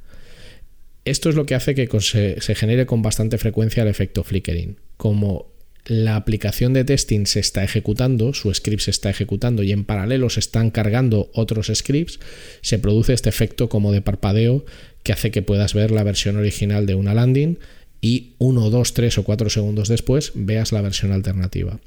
Esto 1.10 1.30
es 1.30 1.36
lo 1.36 1.48
que 1.48 1.56
hace 1.56 1.74
que 1.74 1.90
se, 2.02 2.56
genere 2.56 2.86
con 2.86 3.02
bastante 3.02 3.40
frecuencia 3.40 3.82
el 3.82 3.90
efecto 3.90 4.24
flickering. 4.24 4.78
Como 4.96 5.52
la 5.86 6.16
aplicación 6.16 6.74
de 6.74 6.84
testing 6.84 7.26
se 7.26 7.40
está 7.40 7.64
ejecutando, 7.64 8.36
su 8.36 8.54
script 8.54 8.84
se 8.84 8.92
está 8.92 9.10
ejecutando 9.10 9.64
y 9.64 9.72
en 9.72 9.86
paralelo 9.86 10.30
se 10.30 10.40
están 10.40 10.70
cargando 10.70 11.32
otros 11.34 11.72
scripts, 11.74 12.20
se 12.62 12.78
produce 12.78 13.14
este 13.14 13.30
efecto 13.30 13.70
como 13.70 13.92
de 13.92 14.02
parpadeo 14.02 14.66
que 15.02 15.12
hace 15.12 15.32
que 15.32 15.42
puedas 15.42 15.74
ver 15.74 15.90
la 15.90 16.04
versión 16.04 16.38
original 16.38 16.86
de 16.86 16.94
una 16.94 17.16
landing 17.16 17.58
y 18.02 18.34
uno, 18.38 18.70
dos, 18.70 18.94
tres 18.94 19.18
o 19.18 19.24
cuatro 19.24 19.50
segundos 19.50 19.88
después 19.88 20.32
veas 20.36 20.72
la 20.72 20.82
versión 20.82 21.12
alternativa. 21.12 21.80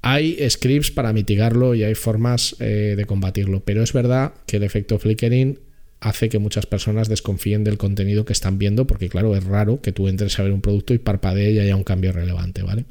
Hay 0.00 0.38
scripts 0.48 0.90
para 0.90 1.12
mitigarlo 1.12 1.74
y 1.74 1.82
hay 1.82 1.94
formas 1.94 2.56
eh, 2.60 2.94
de 2.96 3.04
combatirlo, 3.04 3.60
pero 3.60 3.82
es 3.82 3.92
verdad 3.92 4.32
que 4.46 4.56
el 4.56 4.62
efecto 4.62 4.98
flickering 4.98 5.58
hace 6.00 6.28
que 6.28 6.38
muchas 6.38 6.66
personas 6.66 7.08
desconfíen 7.08 7.64
del 7.64 7.78
contenido 7.78 8.24
que 8.24 8.32
están 8.32 8.58
viendo, 8.58 8.86
porque 8.86 9.08
claro, 9.08 9.34
es 9.36 9.44
raro 9.44 9.80
que 9.80 9.92
tú 9.92 10.08
entres 10.08 10.38
a 10.38 10.42
ver 10.42 10.52
un 10.52 10.60
producto 10.60 10.94
y 10.94 10.98
parpadee 10.98 11.52
y 11.52 11.58
haya 11.58 11.76
un 11.76 11.84
cambio 11.84 12.12
relevante, 12.12 12.62
¿vale? 12.62 12.84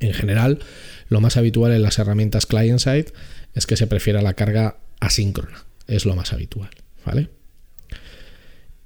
En 0.00 0.12
general, 0.12 0.58
lo 1.08 1.20
más 1.20 1.36
habitual 1.36 1.72
en 1.72 1.82
las 1.82 1.98
herramientas 1.98 2.46
client-side 2.46 3.06
es 3.54 3.66
que 3.66 3.76
se 3.76 3.86
prefiera 3.86 4.22
la 4.22 4.34
carga 4.34 4.76
asíncrona. 5.00 5.64
Es 5.86 6.04
lo 6.04 6.14
más 6.14 6.32
habitual, 6.32 6.70
¿vale? 7.04 7.28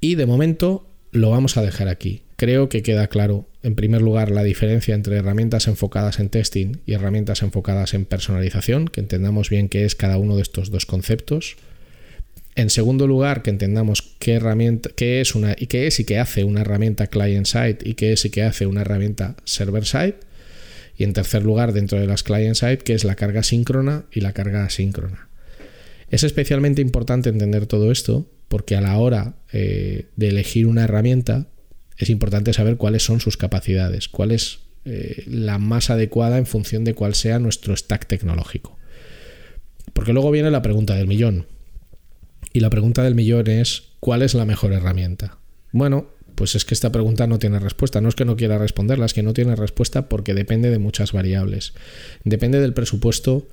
Y 0.00 0.14
de 0.14 0.26
momento 0.26 0.88
lo 1.10 1.30
vamos 1.30 1.56
a 1.56 1.62
dejar 1.62 1.88
aquí. 1.88 2.22
Creo 2.36 2.68
que 2.68 2.82
queda 2.82 3.06
claro, 3.06 3.46
en 3.62 3.76
primer 3.76 4.02
lugar, 4.02 4.30
la 4.30 4.42
diferencia 4.42 4.94
entre 4.94 5.16
herramientas 5.16 5.68
enfocadas 5.68 6.18
en 6.18 6.28
testing 6.28 6.78
y 6.86 6.94
herramientas 6.94 7.42
enfocadas 7.42 7.94
en 7.94 8.04
personalización, 8.04 8.88
que 8.88 9.00
entendamos 9.00 9.50
bien 9.50 9.68
qué 9.68 9.84
es 9.84 9.94
cada 9.94 10.16
uno 10.16 10.36
de 10.36 10.42
estos 10.42 10.70
dos 10.70 10.86
conceptos. 10.86 11.56
En 12.54 12.68
segundo 12.68 13.06
lugar, 13.06 13.42
que 13.42 13.50
entendamos 13.50 14.14
qué 14.18 14.34
herramienta, 14.34 14.90
qué 14.94 15.20
es 15.20 15.34
una 15.34 15.56
y 15.58 15.68
qué 15.68 15.86
es 15.86 16.00
y 16.00 16.04
qué 16.04 16.18
hace 16.18 16.44
una 16.44 16.60
herramienta 16.60 17.06
client 17.06 17.46
side 17.46 17.78
y 17.82 17.94
qué 17.94 18.12
es 18.12 18.24
y 18.24 18.30
qué 18.30 18.42
hace 18.42 18.66
una 18.66 18.82
herramienta 18.82 19.36
server 19.44 19.86
side. 19.86 20.16
Y 20.98 21.04
en 21.04 21.14
tercer 21.14 21.42
lugar, 21.42 21.72
dentro 21.72 21.98
de 21.98 22.06
las 22.06 22.22
client 22.22 22.54
side, 22.54 22.78
qué 22.78 22.92
es 22.92 23.04
la 23.04 23.14
carga 23.14 23.42
síncrona 23.42 24.04
y 24.12 24.20
la 24.20 24.32
carga 24.32 24.64
asíncrona. 24.64 25.28
Es 26.10 26.24
especialmente 26.24 26.82
importante 26.82 27.30
entender 27.30 27.66
todo 27.66 27.90
esto 27.90 28.30
porque 28.48 28.76
a 28.76 28.82
la 28.82 28.98
hora 28.98 29.34
eh, 29.50 30.08
de 30.16 30.28
elegir 30.28 30.66
una 30.66 30.84
herramienta 30.84 31.46
es 31.96 32.10
importante 32.10 32.52
saber 32.52 32.76
cuáles 32.76 33.02
son 33.02 33.20
sus 33.20 33.38
capacidades, 33.38 34.08
cuál 34.08 34.30
es 34.30 34.58
eh, 34.84 35.22
la 35.26 35.58
más 35.58 35.88
adecuada 35.88 36.36
en 36.36 36.44
función 36.44 36.84
de 36.84 36.94
cuál 36.94 37.14
sea 37.14 37.38
nuestro 37.38 37.74
stack 37.74 38.06
tecnológico. 38.06 38.76
Porque 39.94 40.12
luego 40.12 40.30
viene 40.30 40.50
la 40.50 40.60
pregunta 40.60 40.94
del 40.94 41.06
millón. 41.06 41.46
Y 42.52 42.60
la 42.60 42.70
pregunta 42.70 43.02
del 43.02 43.14
millón 43.14 43.48
es, 43.48 43.84
¿cuál 44.00 44.22
es 44.22 44.34
la 44.34 44.44
mejor 44.44 44.72
herramienta? 44.72 45.38
Bueno, 45.72 46.08
pues 46.34 46.54
es 46.54 46.64
que 46.64 46.74
esta 46.74 46.92
pregunta 46.92 47.26
no 47.26 47.38
tiene 47.38 47.58
respuesta. 47.58 48.00
No 48.00 48.08
es 48.08 48.14
que 48.14 48.24
no 48.24 48.36
quiera 48.36 48.58
responderla, 48.58 49.06
es 49.06 49.14
que 49.14 49.22
no 49.22 49.32
tiene 49.32 49.56
respuesta 49.56 50.08
porque 50.08 50.34
depende 50.34 50.70
de 50.70 50.78
muchas 50.78 51.12
variables. 51.12 51.72
Depende 52.24 52.60
del 52.60 52.74
presupuesto 52.74 53.48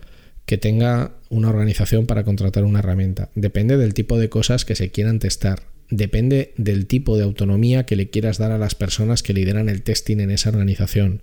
que 0.45 0.57
tenga 0.57 1.12
una 1.29 1.49
organización 1.49 2.07
para 2.07 2.23
contratar 2.23 2.63
una 2.63 2.79
herramienta. 2.79 3.29
Depende 3.35 3.77
del 3.77 3.93
tipo 3.93 4.17
de 4.17 4.29
cosas 4.29 4.65
que 4.65 4.75
se 4.75 4.89
quieran 4.89 5.19
testar. 5.19 5.63
Depende 5.91 6.53
del 6.57 6.88
tipo 6.88 7.17
de 7.17 7.23
autonomía 7.23 7.85
que 7.85 7.95
le 7.95 8.09
quieras 8.09 8.38
dar 8.38 8.51
a 8.51 8.57
las 8.57 8.75
personas 8.75 9.23
que 9.23 9.33
lideran 9.33 9.69
el 9.69 9.83
testing 9.83 10.19
en 10.19 10.31
esa 10.31 10.49
organización. 10.49 11.21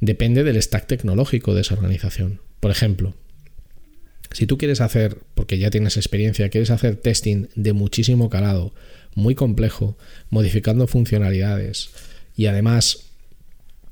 Depende 0.00 0.44
del 0.44 0.60
stack 0.62 0.86
tecnológico 0.86 1.54
de 1.54 1.62
esa 1.62 1.74
organización. 1.74 2.40
Por 2.60 2.70
ejemplo, 2.70 3.14
si 4.32 4.46
tú 4.46 4.58
quieres 4.58 4.80
hacer, 4.80 5.18
porque 5.34 5.58
ya 5.58 5.70
tienes 5.70 5.96
experiencia, 5.96 6.48
quieres 6.48 6.70
hacer 6.70 6.96
testing 6.96 7.46
de 7.54 7.72
muchísimo 7.72 8.28
calado, 8.30 8.74
muy 9.14 9.34
complejo, 9.34 9.96
modificando 10.30 10.86
funcionalidades 10.86 11.90
y 12.36 12.46
además 12.46 13.04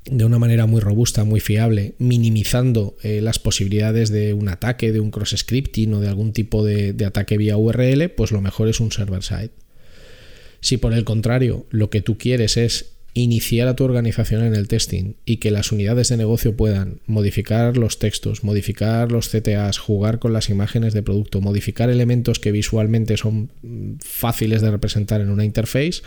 de 0.04 0.24
una 0.24 0.38
manera 0.38 0.66
muy 0.66 0.80
robusta, 0.80 1.24
muy 1.24 1.40
fiable, 1.40 1.94
minimizando 1.98 2.96
eh, 3.02 3.20
las 3.20 3.40
posibilidades 3.40 4.10
de 4.10 4.34
un 4.34 4.48
ataque, 4.48 4.92
de 4.92 5.00
un 5.00 5.10
cross-scripting 5.10 5.94
o 5.94 6.00
de 6.00 6.08
algún 6.08 6.32
tipo 6.32 6.64
de, 6.64 6.92
de, 6.92 7.04
ataque 7.06 7.36
vía 7.36 7.56
URL, 7.56 8.10
pues 8.10 8.30
lo 8.30 8.40
mejor 8.40 8.68
es 8.68 8.78
un 8.78 8.92
server-side. 8.92 9.50
Si 10.60 10.76
por 10.76 10.92
el 10.94 11.04
contrario 11.04 11.66
lo 11.70 11.90
que 11.90 12.02
tú 12.02 12.18
quieres 12.18 12.56
es 12.56 12.95
iniciar 13.22 13.66
a 13.66 13.76
tu 13.76 13.84
organización 13.84 14.44
en 14.44 14.54
el 14.54 14.68
testing 14.68 15.14
y 15.24 15.38
que 15.38 15.50
las 15.50 15.72
unidades 15.72 16.10
de 16.10 16.18
negocio 16.18 16.54
puedan 16.54 17.00
modificar 17.06 17.78
los 17.78 17.98
textos, 17.98 18.44
modificar 18.44 19.10
los 19.10 19.30
CTAs, 19.30 19.78
jugar 19.78 20.18
con 20.18 20.34
las 20.34 20.50
imágenes 20.50 20.92
de 20.92 21.02
producto, 21.02 21.40
modificar 21.40 21.88
elementos 21.88 22.38
que 22.38 22.52
visualmente 22.52 23.16
son 23.16 23.50
mm, 23.62 23.94
fáciles 24.00 24.60
de 24.60 24.70
representar 24.70 25.22
en 25.22 25.30
una 25.30 25.46
interface, 25.46 26.02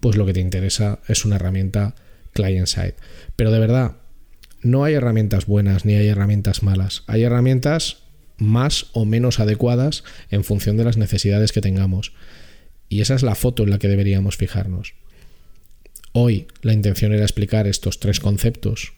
pues 0.00 0.16
lo 0.16 0.26
que 0.26 0.34
te 0.34 0.40
interesa 0.40 1.00
es 1.08 1.24
una 1.24 1.36
herramienta 1.36 1.94
client-side. 2.34 2.96
Pero 3.36 3.50
de 3.50 3.58
verdad, 3.60 3.96
no 4.60 4.84
hay 4.84 4.94
herramientas 4.94 5.46
buenas 5.46 5.86
ni 5.86 5.94
hay 5.94 6.08
herramientas 6.08 6.62
malas. 6.62 7.04
Hay 7.06 7.22
herramientas 7.22 7.98
más 8.36 8.88
o 8.92 9.06
menos 9.06 9.40
adecuadas 9.40 10.04
en 10.30 10.44
función 10.44 10.76
de 10.76 10.84
las 10.84 10.98
necesidades 10.98 11.52
que 11.52 11.62
tengamos. 11.62 12.12
Y 12.90 13.00
esa 13.00 13.14
es 13.14 13.22
la 13.22 13.34
foto 13.34 13.62
en 13.62 13.70
la 13.70 13.78
que 13.78 13.88
deberíamos 13.88 14.36
fijarnos. 14.36 14.94
Hoy 16.16 16.46
la 16.62 16.72
intención 16.72 17.12
era 17.12 17.24
explicar 17.24 17.66
estos 17.66 17.98
tres 17.98 18.20
conceptos, 18.20 18.92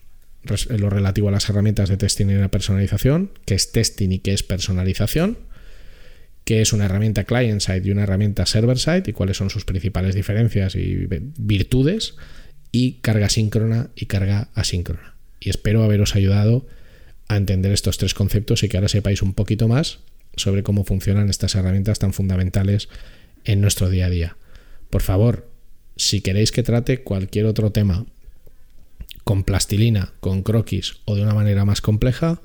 lo 0.69 0.91
relativo 0.91 1.29
a 1.29 1.33
las 1.33 1.49
herramientas 1.49 1.89
de 1.89 1.97
testing 1.97 2.27
y 2.27 2.35
la 2.35 2.51
personalización, 2.51 3.31
qué 3.47 3.55
es 3.55 3.73
testing 3.73 4.11
y 4.13 4.19
qué 4.19 4.35
es 4.35 4.43
personalización, 4.43 5.39
qué 6.45 6.61
es 6.61 6.75
una 6.75 6.85
herramienta 6.85 7.25
client-side 7.25 7.87
y 7.87 7.91
una 7.91 8.03
herramienta 8.03 8.45
server-side 8.45 9.05
y 9.07 9.13
cuáles 9.15 9.39
son 9.39 9.49
sus 9.49 9.65
principales 9.65 10.15
diferencias 10.15 10.75
y 10.75 11.09
virtudes 11.39 12.17
y 12.71 12.99
carga 13.01 13.31
síncrona 13.31 13.89
y 13.97 14.05
carga 14.05 14.51
asíncrona. 14.53 15.15
Y 15.41 15.49
espero 15.49 15.85
haberos 15.85 16.17
ayudado 16.17 16.67
a 17.29 17.39
entender 17.39 17.73
estos 17.73 17.97
tres 17.97 18.13
conceptos 18.13 18.63
y 18.63 18.69
que 18.69 18.77
ahora 18.77 18.91
sepáis 18.91 19.23
un 19.23 19.33
poquito 19.33 19.69
más 19.69 20.01
sobre 20.37 20.63
cómo 20.63 20.85
funcionan 20.85 21.31
estas 21.31 21.55
herramientas 21.55 21.99
tan 21.99 22.13
fundamentales 22.13 22.91
en 23.47 23.63
nuestro 23.63 23.89
día 23.89 24.05
a 24.05 24.11
día. 24.11 24.37
Por 24.91 25.01
favor, 25.01 25.56
si 25.97 26.21
queréis 26.21 26.53
que 26.53 26.63
trate 26.63 27.03
cualquier 27.03 27.47
otro 27.47 27.73
tema 27.73 28.07
con 29.25 29.43
plastilina, 29.43 30.13
con 30.21 30.43
croquis 30.43 30.99
o 31.05 31.17
de 31.17 31.23
una 31.23 31.35
manera 31.35 31.65
más 31.65 31.81
compleja, 31.81 32.41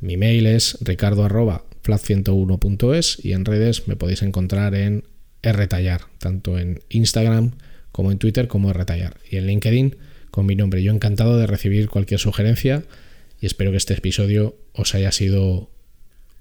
mi 0.00 0.16
mail 0.16 0.46
es 0.46 0.78
ricardo.flat101.es 0.80 3.24
y 3.24 3.32
en 3.32 3.44
redes 3.44 3.88
me 3.88 3.96
podéis 3.96 4.22
encontrar 4.22 4.76
en 4.76 5.02
rtallar, 5.42 6.02
tanto 6.18 6.58
en 6.58 6.80
Instagram 6.88 7.52
como 7.90 8.12
en 8.12 8.18
Twitter 8.18 8.48
como 8.48 8.72
Retallar 8.72 9.16
y 9.28 9.36
en 9.36 9.46
LinkedIn 9.46 9.96
con 10.30 10.46
mi 10.46 10.54
nombre. 10.54 10.82
Yo 10.82 10.92
encantado 10.92 11.36
de 11.36 11.46
recibir 11.46 11.88
cualquier 11.88 12.20
sugerencia 12.20 12.84
y 13.40 13.46
espero 13.46 13.70
que 13.70 13.76
este 13.76 13.94
episodio 13.94 14.56
os 14.72 14.94
haya 14.94 15.10
sido 15.10 15.70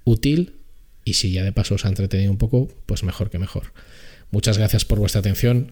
útil 0.03 0.53
y 1.03 1.13
si 1.13 1.31
ya 1.31 1.43
de 1.43 1.51
paso 1.51 1.75
os 1.75 1.85
ha 1.85 1.89
entretenido 1.89 2.31
un 2.31 2.37
poco, 2.37 2.69
pues 2.85 3.03
mejor 3.03 3.29
que 3.29 3.39
mejor. 3.39 3.71
Muchas 4.29 4.57
gracias 4.57 4.85
por 4.85 4.99
vuestra 4.99 5.19
atención, 5.19 5.71